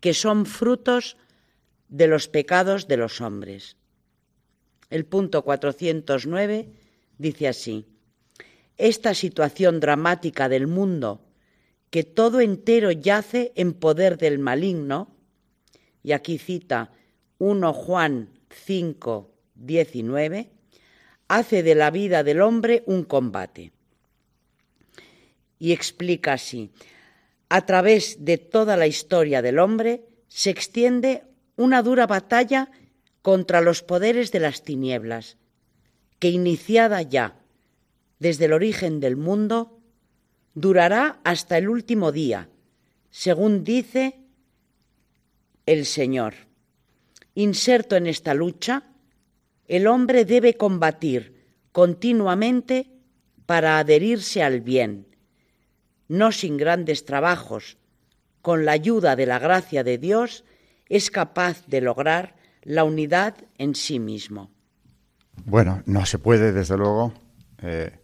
[0.01, 1.17] que son frutos
[1.89, 3.77] de los pecados de los hombres.
[4.89, 6.69] El punto 409
[7.19, 7.87] dice así,
[8.77, 11.21] esta situación dramática del mundo,
[11.91, 15.15] que todo entero yace en poder del maligno,
[16.03, 16.93] y aquí cita
[17.39, 20.51] 1 Juan 5, 19,
[21.29, 23.73] hace de la vida del hombre un combate.
[25.59, 26.71] Y explica así,
[27.49, 31.25] a través de toda la historia del hombre se extiende
[31.57, 32.71] una dura batalla
[33.23, 35.37] contra los poderes de las tinieblas,
[36.19, 37.37] que iniciada ya
[38.19, 39.80] desde el origen del mundo,
[40.55, 42.49] durará hasta el último día,
[43.11, 44.21] según dice
[45.67, 46.35] el Señor.
[47.35, 48.85] Inserto en esta lucha,
[49.69, 51.41] el hombre debe combatir
[51.73, 52.91] continuamente
[53.47, 55.07] para adherirse al bien,
[56.09, 57.79] no sin grandes trabajos,
[58.43, 60.45] con la ayuda de la gracia de Dios,
[60.89, 64.51] es capaz de lograr la unidad en sí mismo.
[65.45, 67.15] Bueno, no se puede, desde luego,
[67.63, 67.99] eh,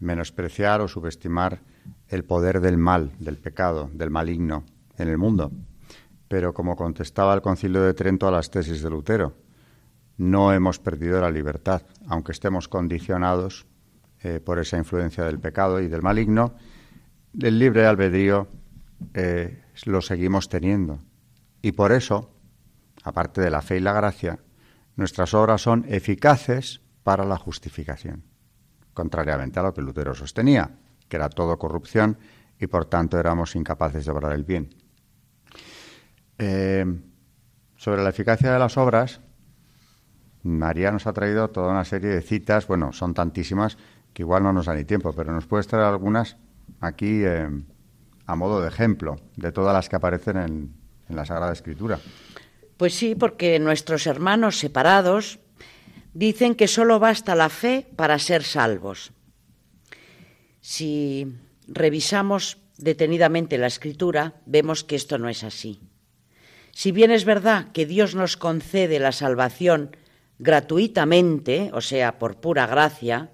[0.00, 1.60] menospreciar o subestimar
[2.08, 4.64] el poder del mal, del pecado, del maligno
[4.96, 5.52] en el mundo.
[6.28, 9.34] Pero como contestaba el Concilio de Trento a las tesis de Lutero,
[10.16, 13.66] no hemos perdido la libertad, aunque estemos condicionados
[14.22, 16.54] eh, por esa influencia del pecado y del maligno,
[17.40, 18.48] el libre albedrío
[19.14, 20.98] eh, lo seguimos teniendo.
[21.62, 22.34] Y por eso,
[23.04, 24.40] aparte de la fe y la gracia,
[24.96, 28.24] nuestras obras son eficaces para la justificación,
[28.92, 32.18] contrariamente a lo que Lutero sostenía, que era todo corrupción
[32.58, 34.74] y por tanto éramos incapaces de obrar el bien.
[36.38, 36.84] Eh,
[37.76, 39.20] sobre la eficacia de las obras,
[40.42, 43.76] María nos ha traído toda una serie de citas, bueno, son tantísimas
[44.12, 46.36] que igual no nos da ni tiempo, pero nos puede traer algunas
[46.80, 47.48] aquí eh,
[48.26, 50.74] a modo de ejemplo de todas las que aparecen en,
[51.08, 51.98] en la Sagrada Escritura.
[52.76, 55.40] Pues sí, porque nuestros hermanos separados
[56.14, 59.12] dicen que solo basta la fe para ser salvos.
[60.60, 61.26] Si
[61.66, 65.80] revisamos detenidamente la escritura, vemos que esto no es así.
[66.72, 69.96] Si bien es verdad que Dios nos concede la salvación
[70.38, 73.32] gratuitamente, o sea, por pura gracia,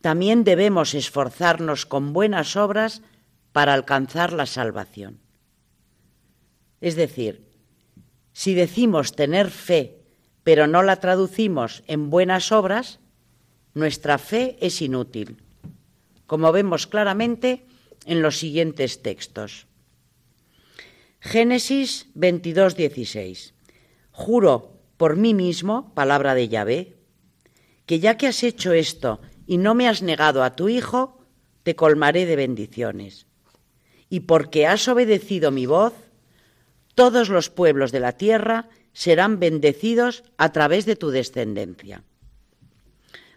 [0.00, 3.02] también debemos esforzarnos con buenas obras
[3.52, 5.20] para alcanzar la salvación.
[6.80, 7.48] Es decir,
[8.32, 10.04] si decimos tener fe,
[10.42, 13.00] pero no la traducimos en buenas obras,
[13.72, 15.42] nuestra fe es inútil,
[16.26, 17.66] como vemos claramente
[18.06, 19.66] en los siguientes textos.
[21.20, 23.54] Génesis 22, 16.
[24.10, 26.96] Juro por mí mismo, palabra de Yahvé,
[27.86, 31.24] que ya que has hecho esto y no me has negado a tu Hijo,
[31.62, 33.26] te colmaré de bendiciones.
[34.08, 35.94] Y porque has obedecido mi voz,
[36.94, 42.04] todos los pueblos de la tierra serán bendecidos a través de tu descendencia.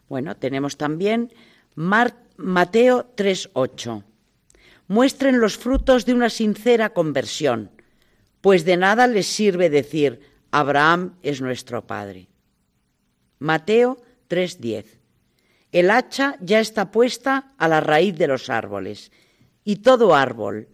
[0.08, 1.34] Bueno, tenemos también
[2.38, 4.04] Mateo 3:8.
[4.88, 7.72] Muestren los frutos de una sincera conversión,
[8.42, 10.22] pues de nada les sirve decir
[10.52, 12.30] Abraham es nuestro Padre.
[13.40, 15.00] Mateo 3:10.
[15.72, 19.12] El hacha ya está puesta a la raíz de los árboles,
[19.64, 20.70] y todo árbol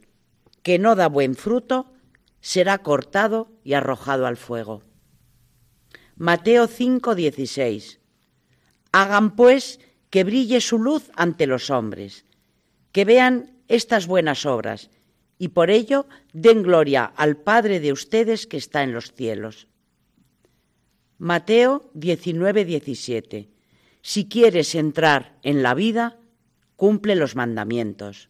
[0.64, 1.94] que no da buen fruto
[2.42, 4.84] será cortado y arrojado al fuego.
[6.18, 8.00] Mateo 5:16.
[8.92, 9.80] Hagan pues
[10.14, 12.24] que brille su luz ante los hombres,
[12.92, 14.92] que vean estas buenas obras
[15.40, 19.68] y por ello den gloria al Padre de ustedes que está en los cielos.
[21.18, 23.50] Mateo 19, 17.
[24.04, 26.20] Si quieres entrar en la vida,
[26.76, 28.30] cumple los mandamientos.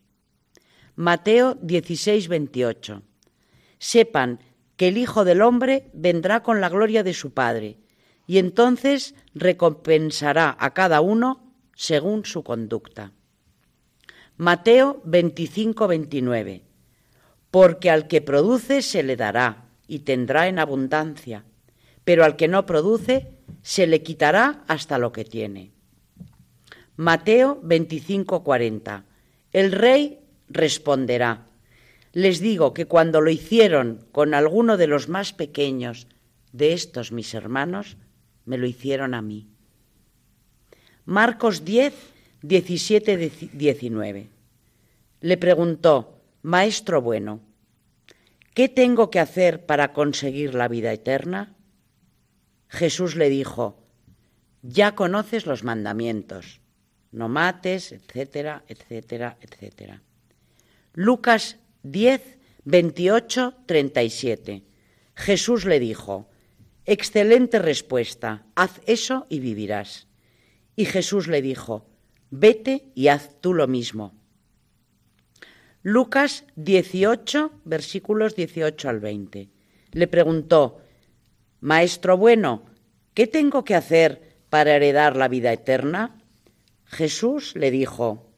[0.95, 3.01] Mateo 16, 28.
[3.77, 4.39] Sepan
[4.77, 7.75] que el Hijo del Hombre vendrá con la gloria de su Padre,
[8.25, 11.42] y entonces recompensará a cada uno
[11.75, 13.11] según su conducta.
[14.37, 16.63] Mateo 25, 29.
[17.51, 21.45] Porque al que produce se le dará y tendrá en abundancia,
[22.03, 25.71] pero al que no produce se le quitará hasta lo que tiene.
[26.95, 29.05] Mateo 25, 40.
[29.51, 30.19] El rey
[30.49, 31.47] responderá,
[32.11, 36.07] les digo que cuando lo hicieron con alguno de los más pequeños
[36.51, 37.97] de estos mis hermanos,
[38.45, 39.52] me lo hicieron a mí.
[41.05, 41.93] Marcos 10,
[42.43, 44.27] 17, 19.
[45.21, 47.41] Le preguntó, Maestro bueno,
[48.53, 51.55] ¿qué tengo que hacer para conseguir la vida eterna?
[52.69, 53.83] Jesús le dijo,
[54.61, 56.61] ya conoces los mandamientos,
[57.11, 60.01] no mates, etcétera, etcétera, etcétera.
[60.93, 64.63] Lucas 10, 28, 37.
[65.15, 66.29] Jesús le dijo,
[66.85, 70.07] excelente respuesta, haz eso y vivirás.
[70.75, 71.85] Y Jesús le dijo,
[72.29, 74.13] vete y haz tú lo mismo.
[75.81, 79.49] Lucas 18, versículos 18 al 20.
[79.91, 80.81] Le preguntó,
[81.59, 82.63] Maestro bueno,
[83.13, 86.21] ¿qué tengo que hacer para heredar la vida eterna?
[86.85, 88.29] Jesús le dijo,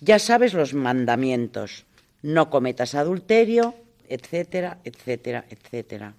[0.00, 1.86] ya sabes los mandamientos
[2.22, 3.74] no cometas adulterio,
[4.08, 6.14] etcétera, etcétera, etcétera.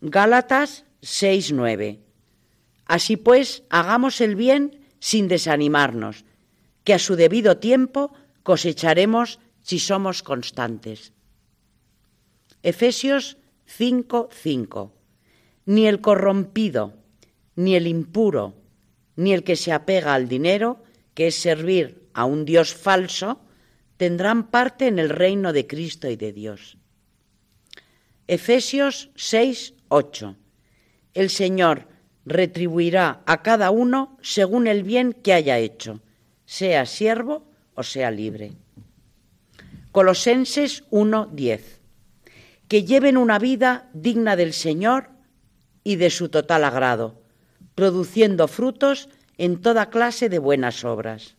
[0.00, 1.98] Gálatas 6:9.
[2.86, 6.24] Así pues, hagamos el bien sin desanimarnos,
[6.84, 8.12] que a su debido tiempo
[8.42, 11.12] cosecharemos si somos constantes.
[12.62, 14.92] Efesios 5:5.
[15.66, 16.94] Ni el corrompido,
[17.56, 18.54] ni el impuro,
[19.16, 20.82] ni el que se apega al dinero,
[21.14, 23.40] que es servir a un Dios falso,
[23.96, 26.76] tendrán parte en el reino de Cristo y de Dios.
[28.26, 30.36] Efesios 6, 8.
[31.14, 31.88] El Señor
[32.26, 36.00] retribuirá a cada uno según el bien que haya hecho,
[36.46, 37.44] sea siervo
[37.74, 38.52] o sea libre.
[39.92, 41.80] Colosenses 1, 10.
[42.68, 45.10] Que lleven una vida digna del Señor
[45.84, 47.22] y de su total agrado,
[47.74, 49.08] produciendo frutos
[49.38, 51.36] en toda clase de buenas obras.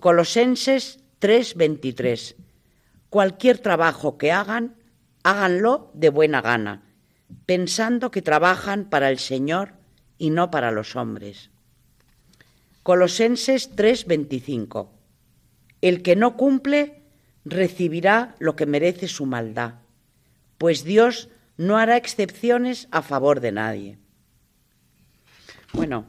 [0.00, 2.36] Colosenses 3:23.
[3.10, 4.76] Cualquier trabajo que hagan,
[5.22, 6.82] háganlo de buena gana,
[7.46, 9.72] pensando que trabajan para el Señor
[10.18, 11.50] y no para los hombres.
[12.82, 14.88] Colosenses 3:25.
[15.80, 17.02] El que no cumple
[17.44, 19.74] recibirá lo que merece su maldad,
[20.58, 23.98] pues Dios no hará excepciones a favor de nadie.
[25.72, 26.06] Bueno,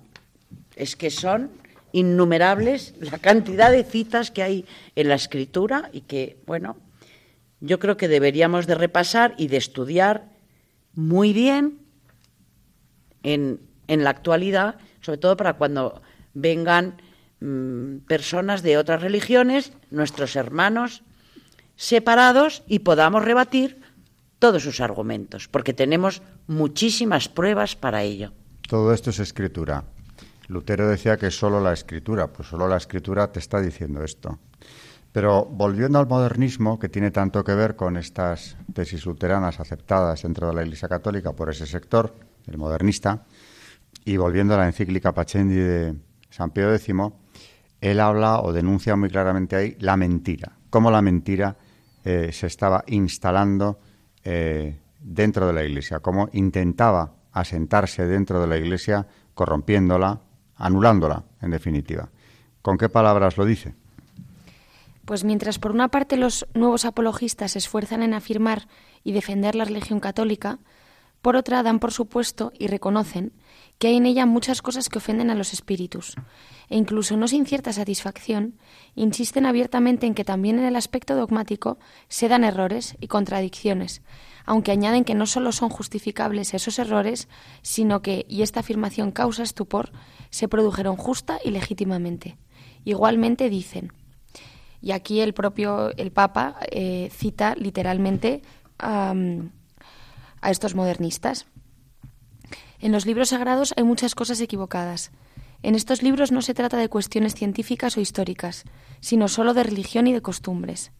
[0.76, 1.51] es que son
[1.91, 4.65] innumerables la cantidad de citas que hay
[4.95, 6.78] en la escritura y que, bueno,
[7.59, 10.30] yo creo que deberíamos de repasar y de estudiar
[10.93, 11.79] muy bien
[13.23, 16.01] en, en la actualidad, sobre todo para cuando
[16.33, 17.01] vengan
[17.39, 21.03] mm, personas de otras religiones, nuestros hermanos
[21.75, 23.81] separados, y podamos rebatir
[24.39, 28.33] todos sus argumentos, porque tenemos muchísimas pruebas para ello.
[28.67, 29.83] Todo esto es escritura.
[30.47, 34.39] Lutero decía que solo la escritura, pues solo la escritura te está diciendo esto.
[35.12, 40.47] Pero volviendo al modernismo, que tiene tanto que ver con estas tesis luteranas aceptadas dentro
[40.47, 43.26] de la Iglesia Católica por ese sector, el modernista,
[44.05, 45.95] y volviendo a la encíclica Pachendi de
[46.30, 46.93] San Pío X,
[47.82, 51.57] él habla o denuncia muy claramente ahí la mentira, cómo la mentira
[52.03, 53.80] eh, se estaba instalando
[54.24, 60.22] eh, dentro de la Iglesia, cómo intentaba asentarse dentro de la Iglesia, corrompiéndola,
[60.55, 62.10] anulándola, en definitiva.
[62.62, 63.76] ¿Con qué palabras lo dice?
[65.10, 68.68] Pues mientras por una parte los nuevos apologistas se esfuerzan en afirmar
[69.03, 70.60] y defender la religión católica,
[71.24, 73.34] por otra dan por supuesto y reconocen
[73.80, 76.14] que hay en ella muchas cosas que ofenden a los espíritus,
[76.70, 78.60] e incluso no sin cierta satisfacción,
[78.93, 84.03] insisten abiertamente en que también en el aspecto dogmático se dan errores y contradicciones,
[84.45, 87.30] aunque añaden que no solo son justificables esos errores,
[87.64, 89.91] sino que, y esta afirmación causa estupor,
[90.30, 92.38] se produjeron justa y legítimamente.
[92.86, 93.91] Igualmente dicen,
[94.82, 98.41] y aquí el propio el Papa eh, cita literalmente
[98.77, 99.13] a
[100.49, 101.47] estos modernistas.
[102.80, 105.11] En los libros sagrados hay muchas cosas equivocadas.
[105.63, 108.63] En estos libros no se trata de cuestiones científicas o históricas,
[109.01, 110.91] sino solo de religión y de costumbres.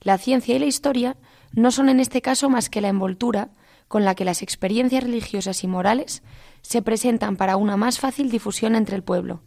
[0.00, 1.16] La ciencia y la historia
[1.52, 3.48] no son en este caso más que la envoltura
[3.88, 6.22] con la que las experiencias religiosas y morales
[6.62, 9.42] se presentan para una más fácil difusión entre el pueblo,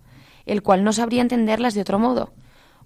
[0.46, 2.34] el cual no sabría entenderlas de otro modo.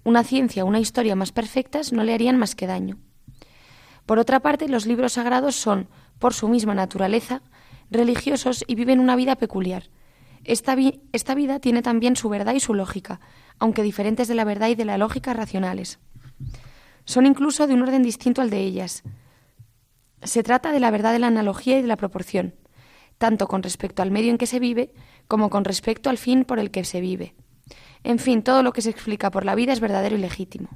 [0.04, 2.98] Una ciencia o una historia más perfectas no le harían más que daño.
[4.04, 5.88] Por otra parte, los libros sagrados son,
[6.18, 7.40] por su misma naturaleza,
[7.90, 9.84] religiosos y viven una vida peculiar.
[10.44, 10.76] Esta,
[11.12, 13.20] esta vida tiene también su verdad y su lógica,
[13.58, 15.98] aunque diferentes de la verdad y de la lógica racionales.
[17.06, 19.04] Son incluso de un orden distinto al de ellas.
[20.22, 22.54] Se trata de la verdad de la analogía y de la proporción,
[23.16, 24.92] tanto con respecto al medio en que se vive
[25.28, 27.34] como con respecto al fin por el que se vive.
[28.04, 30.68] En fin, todo lo que se explica por la vida es verdadero y legítimo.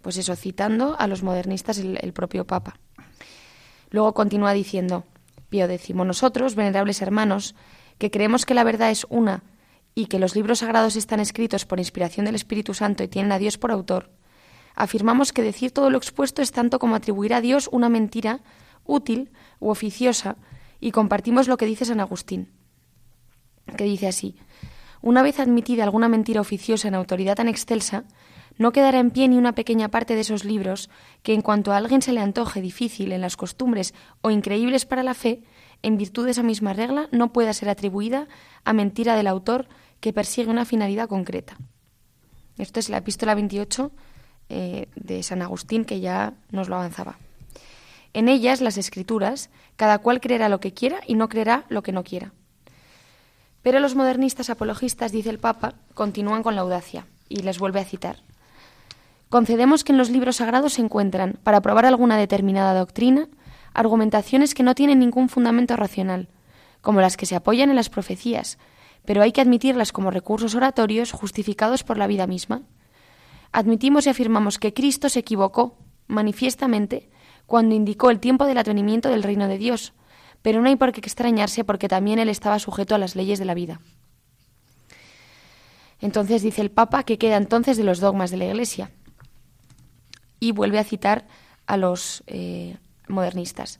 [0.00, 2.78] Pues eso, citando a los modernistas el, propio Papa.
[3.90, 5.04] Luego continúa diciendo,
[5.48, 7.54] Pío X, nosotros, venerables hermanos,
[7.98, 9.42] que creemos que la verdad es una
[9.94, 13.38] y que los libros sagrados están escritos por inspiración del Espíritu Santo y tienen a
[13.38, 14.10] Dios por autor,
[14.74, 18.40] afirmamos que decir todo lo expuesto es tanto como atribuir a Dios una mentira
[18.84, 19.30] útil
[19.60, 20.36] u oficiosa,
[20.80, 22.50] y compartimos lo que dice San Agustín,
[23.76, 24.36] que dice así,
[25.02, 28.04] una vez admitida alguna mentira oficiosa en autoridad tan excelsa,
[28.58, 30.90] no quedará en pie ni una pequeña parte de esos libros
[31.22, 35.02] que, en cuanto a alguien se le antoje difícil en las costumbres o increíbles para
[35.02, 35.42] la fe,
[35.82, 38.28] en virtud de esa misma regla, no pueda ser atribuida
[38.64, 39.68] a mentira del autor
[40.00, 41.56] que persigue una finalidad concreta.
[42.58, 43.90] Esto es la epístola 28
[44.48, 47.18] eh, de San Agustín que ya nos lo avanzaba.
[48.14, 51.92] En ellas, las escrituras, cada cual creerá lo que quiera y no creerá lo que
[51.92, 52.32] no quiera.
[53.62, 57.84] Pero los modernistas apologistas, dice el Papa, continúan con la audacia y les vuelve a
[57.84, 58.16] citar.
[59.28, 63.28] Concedemos que en los libros sagrados se encuentran, para probar alguna determinada doctrina,
[63.72, 66.28] argumentaciones que no tienen ningún fundamento racional,
[66.80, 68.58] como las que se apoyan en las profecías,
[69.04, 72.62] pero hay que admitirlas como recursos oratorios justificados por la vida misma
[73.52, 75.76] admitimos y afirmamos que Cristo se equivocó
[76.08, 77.08] manifiestamente
[77.46, 79.92] cuando indicó el tiempo del atenimiento del reino de Dios,
[80.42, 83.44] pero no hay por qué extrañarse porque también él estaba sujeto a las leyes de
[83.44, 83.80] la vida.
[86.00, 88.90] Entonces dice el Papa que queda entonces de los dogmas de la Iglesia
[90.40, 91.26] y vuelve a citar
[91.66, 92.76] a los eh,
[93.06, 93.78] modernistas.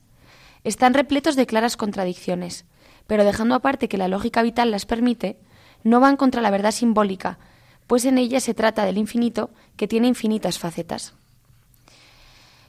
[0.63, 2.65] Están repletos de claras contradicciones,
[3.05, 5.37] pero dejando aparte que la lógica vital las permite,
[5.83, 7.37] no van contra la verdad simbólica,
[7.87, 11.13] pues en ella se trata del infinito que tiene infinitas facetas.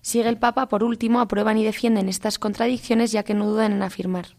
[0.04, 3.82] Sigue el Papa, por último, aprueban y defienden estas contradicciones ya que no dudan en
[3.82, 4.36] afirmar.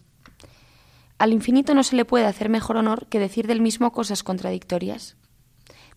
[1.18, 5.18] Al infinito no se le puede hacer mejor honor que decir del mismo cosas contradictorias.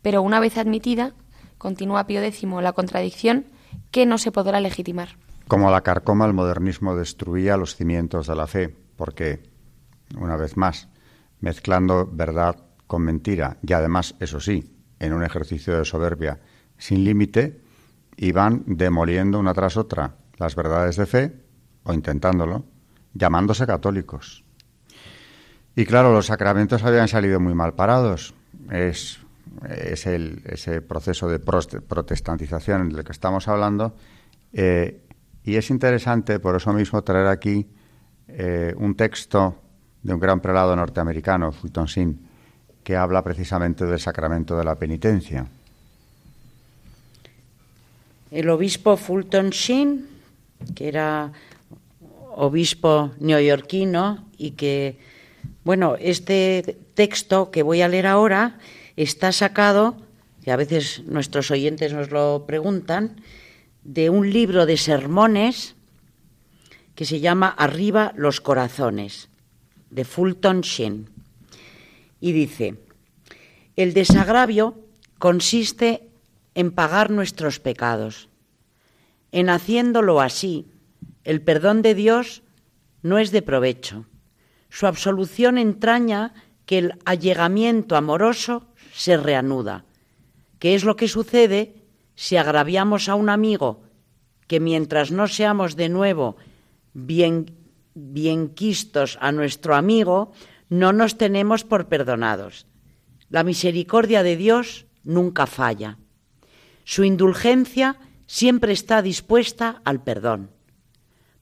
[0.01, 1.13] Pero una vez admitida,
[1.59, 3.45] continúa Pío X, la contradicción
[3.91, 5.19] que no se podrá legitimar.
[5.49, 9.51] Como la carcoma, el modernismo destruía los cimientos de la fe, porque,
[10.17, 10.89] una vez más,
[11.41, 12.57] mezclando verdad
[12.87, 16.41] con mentira y además, eso sí, en un ejercicio de soberbia
[16.79, 17.68] sin límite,
[18.19, 21.33] iban demoliendo una tras otra las verdades de fe,
[21.85, 22.65] o intentándolo,
[23.15, 24.45] llamándose católicos.
[25.75, 28.35] Y claro, los sacramentos habían salido muy mal parados.
[28.71, 29.21] Es,
[29.69, 33.95] es el, ese proceso de protestantización del que estamos hablando.
[34.53, 35.03] Eh,
[35.45, 37.69] y es interesante, por eso mismo, traer aquí
[38.27, 39.57] eh, un texto
[40.03, 42.21] de un gran prelado norteamericano, Fulton Sheen,
[42.83, 45.47] que habla precisamente del sacramento de la penitencia.
[48.31, 50.07] El obispo Fulton Sheen,
[50.75, 51.33] que era
[52.35, 54.99] obispo neoyorquino y que,
[55.65, 58.59] bueno, este texto que voy a leer ahora
[58.97, 59.97] está sacado,
[60.45, 63.23] que a veces nuestros oyentes nos lo preguntan,
[63.83, 65.75] de un libro de sermones
[66.95, 69.31] que se llama Arriba los corazones,
[69.91, 71.09] de Fulton Sheen.
[72.21, 72.75] Y dice,
[73.77, 74.75] el desagravio
[75.19, 76.08] consiste
[76.59, 78.29] en pagar nuestros pecados.
[79.31, 80.67] En haciéndolo así,
[81.23, 82.43] el perdón de Dios
[83.01, 84.07] no es de provecho.
[84.69, 86.35] Su absolución entraña
[86.67, 89.85] que el allegamiento amoroso se reanuda,
[90.59, 91.77] que es lo que sucede
[92.17, 93.85] si agraviamos a un amigo
[94.49, 96.39] que mientras no seamos de nuevo
[96.93, 97.55] bien,
[97.95, 100.33] bien quistos a nuestro amigo,
[100.69, 102.67] no nos tenemos por perdonados.
[103.29, 105.99] La misericordia de Dios nunca falla.
[106.89, 110.53] Su indulgencia siempre está dispuesta al perdón,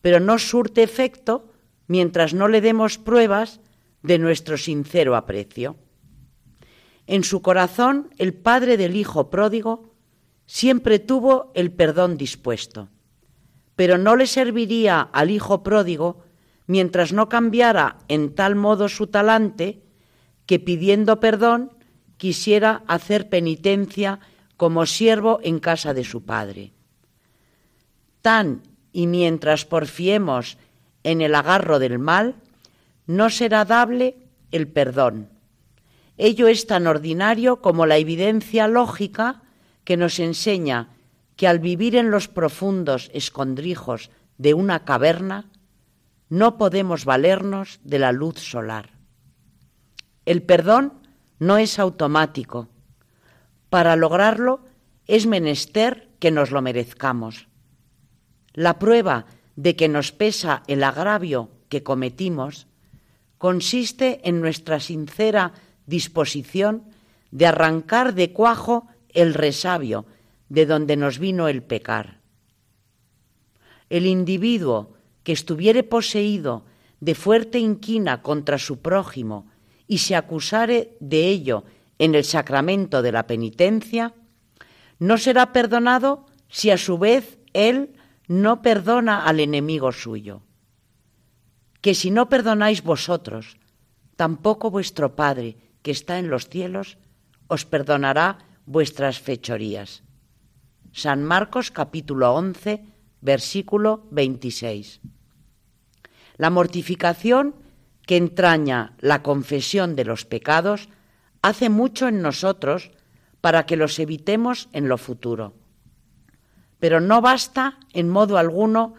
[0.00, 1.52] pero no surte efecto
[1.86, 3.60] mientras no le demos pruebas
[4.02, 5.76] de nuestro sincero aprecio.
[7.06, 9.94] En su corazón, el padre del hijo pródigo
[10.46, 12.88] siempre tuvo el perdón dispuesto,
[13.76, 16.24] pero no le serviría al hijo pródigo
[16.66, 19.84] mientras no cambiara en tal modo su talante
[20.44, 21.70] que pidiendo perdón
[22.16, 24.18] quisiera hacer penitencia
[24.56, 26.72] como siervo en casa de su padre.
[28.22, 30.58] Tan y mientras porfiemos
[31.02, 32.36] en el agarro del mal,
[33.06, 34.16] no será dable
[34.50, 35.28] el perdón.
[36.16, 39.42] Ello es tan ordinario como la evidencia lógica
[39.84, 40.88] que nos enseña
[41.36, 45.50] que al vivir en los profundos escondrijos de una caverna,
[46.28, 48.90] no podemos valernos de la luz solar.
[50.24, 50.94] El perdón
[51.38, 52.68] no es automático.
[53.70, 54.60] Para lograrlo
[55.06, 57.48] es menester que nos lo merezcamos.
[58.52, 62.66] La prueba de que nos pesa el agravio que cometimos
[63.38, 65.52] consiste en nuestra sincera
[65.86, 66.84] disposición
[67.30, 70.06] de arrancar de cuajo el resabio
[70.48, 72.20] de donde nos vino el pecar.
[73.88, 76.64] El individuo que estuviere poseído
[77.00, 79.46] de fuerte inquina contra su prójimo
[79.86, 81.64] y se acusare de ello
[81.98, 84.14] en el sacramento de la penitencia,
[84.98, 87.96] no será perdonado si a su vez él
[88.28, 90.42] no perdona al enemigo suyo.
[91.80, 93.56] Que si no perdonáis vosotros,
[94.16, 96.98] tampoco vuestro Padre, que está en los cielos,
[97.48, 100.02] os perdonará vuestras fechorías.
[100.92, 102.82] San Marcos capítulo 11,
[103.20, 105.00] versículo 26.
[106.38, 107.54] La mortificación
[108.06, 110.88] que entraña la confesión de los pecados
[111.42, 112.90] hace mucho en nosotros
[113.40, 115.54] para que los evitemos en lo futuro.
[116.78, 118.94] Pero no basta en modo alguno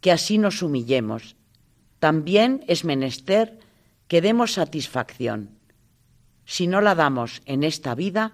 [0.00, 1.36] que así nos humillemos.
[1.98, 3.60] También es menester
[4.08, 5.50] que demos satisfacción.
[6.44, 8.32] Si no la damos en esta vida,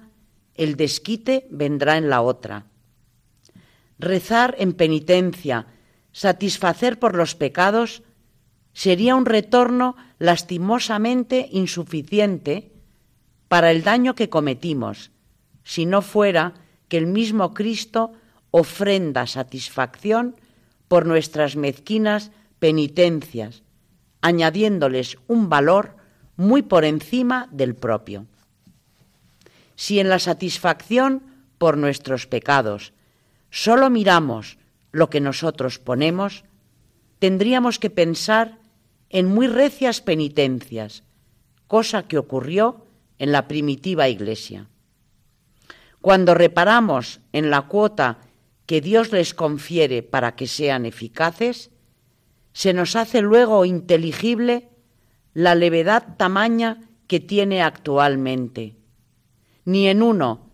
[0.55, 2.67] el desquite vendrá en la otra
[3.99, 5.67] rezar en penitencia,
[6.13, 8.03] satisfacer por los pecados,
[8.73, 12.73] sería un retorno lastimosamente insuficiente
[13.49, 15.11] para el daño que cometimos,
[15.65, 16.55] si no fuera
[16.89, 18.13] que el mismo Cristo
[18.51, 20.37] ofrenda satisfacción
[20.89, 23.63] por nuestras mezquinas penitencias,
[24.21, 25.97] añadiéndoles un valor
[26.37, 28.27] muy por encima del propio.
[29.77, 31.23] Si en la satisfacción
[31.59, 32.93] por nuestros pecados
[33.51, 34.59] solo miramos
[34.93, 36.45] lo que nosotros ponemos,
[37.19, 38.59] tendríamos que pensar
[39.11, 41.03] en muy recias penitencias,
[41.67, 42.88] cosa que ocurrió
[43.19, 44.69] en la primitiva Iglesia.
[46.01, 48.19] Cuando reparamos en la cuota
[48.67, 51.71] que Dios les confiere para que sean eficaces,
[52.53, 54.69] se nos hace luego inteligible
[55.35, 58.77] la levedad tamaña que tiene actualmente.
[59.65, 60.49] Ni en uno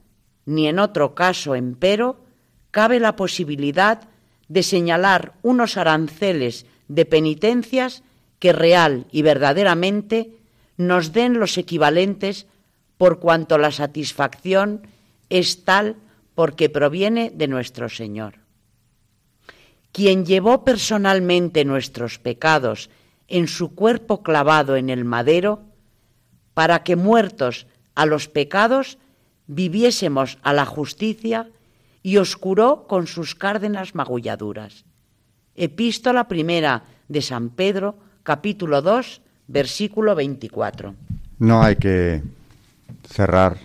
[0.47, 2.25] ni en otro caso, empero,
[2.71, 4.09] cabe la posibilidad
[4.49, 8.03] de señalar unos aranceles de penitencias
[8.39, 10.37] que real y verdaderamente
[10.77, 12.47] nos den los equivalentes
[12.97, 14.87] por cuanto la satisfacción
[15.29, 15.97] es tal
[16.35, 18.35] porque proviene de nuestro Señor.
[19.93, 22.91] Quien llevó personalmente nuestros pecados
[23.29, 25.63] en su cuerpo clavado en el madero,
[26.53, 28.99] para que muertos a los pecados
[29.47, 31.49] viviésemos a la justicia
[32.03, 34.85] y oscuró con sus cárdenas magulladuras.
[35.55, 40.95] Epístola primera de San Pedro, capítulo 2, versículo 24.
[41.39, 42.23] No hay que
[43.09, 43.59] cerrar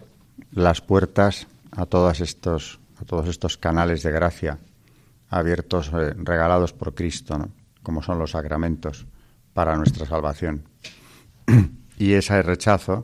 [0.51, 4.59] las puertas a todos estos, a todos estos canales de gracia
[5.29, 7.49] abiertos, eh, regalados por Cristo,
[7.83, 9.05] como son los sacramentos
[9.53, 10.63] para nuestra salvación.
[11.97, 13.03] y ese rechazo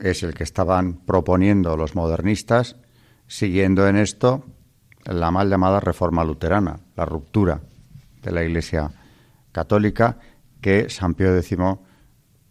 [0.00, 2.76] es el que estaban proponiendo los modernistas
[3.26, 4.44] siguiendo en esto
[5.04, 7.60] la mal llamada reforma luterana, la ruptura
[8.22, 8.90] de la Iglesia
[9.52, 10.18] católica
[10.60, 11.56] que San Pío X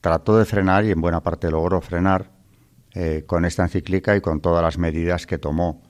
[0.01, 2.29] trató de frenar y en buena parte logró frenar
[2.95, 5.81] eh, con esta encíclica y con todas las medidas que tomó,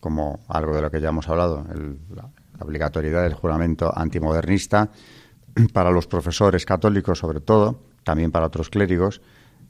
[0.00, 1.66] como algo de lo que ya hemos hablado,
[2.14, 2.30] la,
[2.60, 4.90] obligatoriedad del juramento antimodernista
[5.72, 9.20] para los profesores católicos sobre todo, también para otros clérigos,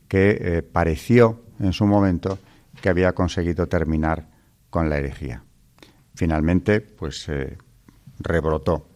[0.07, 2.39] que eh, pareció en su momento
[2.81, 4.29] que había conseguido terminar
[4.69, 5.43] con la herejía.
[6.15, 7.27] Finalmente, pues
[8.19, 8.87] rebrotó,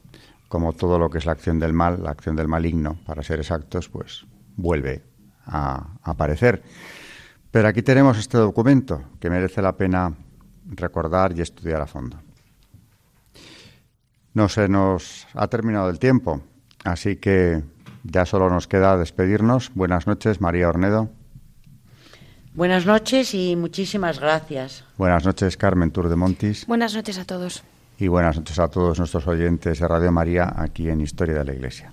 [0.48, 3.40] como todo lo que es la acción del mal, la acción del maligno, para ser
[3.40, 4.26] exactos, pues
[4.56, 5.02] vuelve
[5.46, 6.62] a aparecer.
[7.50, 10.14] Pero aquí tenemos este documento que merece la pena
[10.66, 12.18] recordar y estudiar a fondo.
[14.34, 16.40] No se nos ha terminado el tiempo,
[16.84, 17.62] así que
[18.04, 19.72] ya solo nos queda despedirnos.
[19.74, 21.10] Buenas noches, María Ornedo.
[22.54, 24.84] Buenas noches y muchísimas gracias.
[24.96, 26.66] Buenas noches, Carmen Tour de Montis.
[26.66, 27.64] Buenas noches a todos.
[27.98, 31.52] Y buenas noches a todos nuestros oyentes de Radio María aquí en Historia de la
[31.52, 31.92] Iglesia.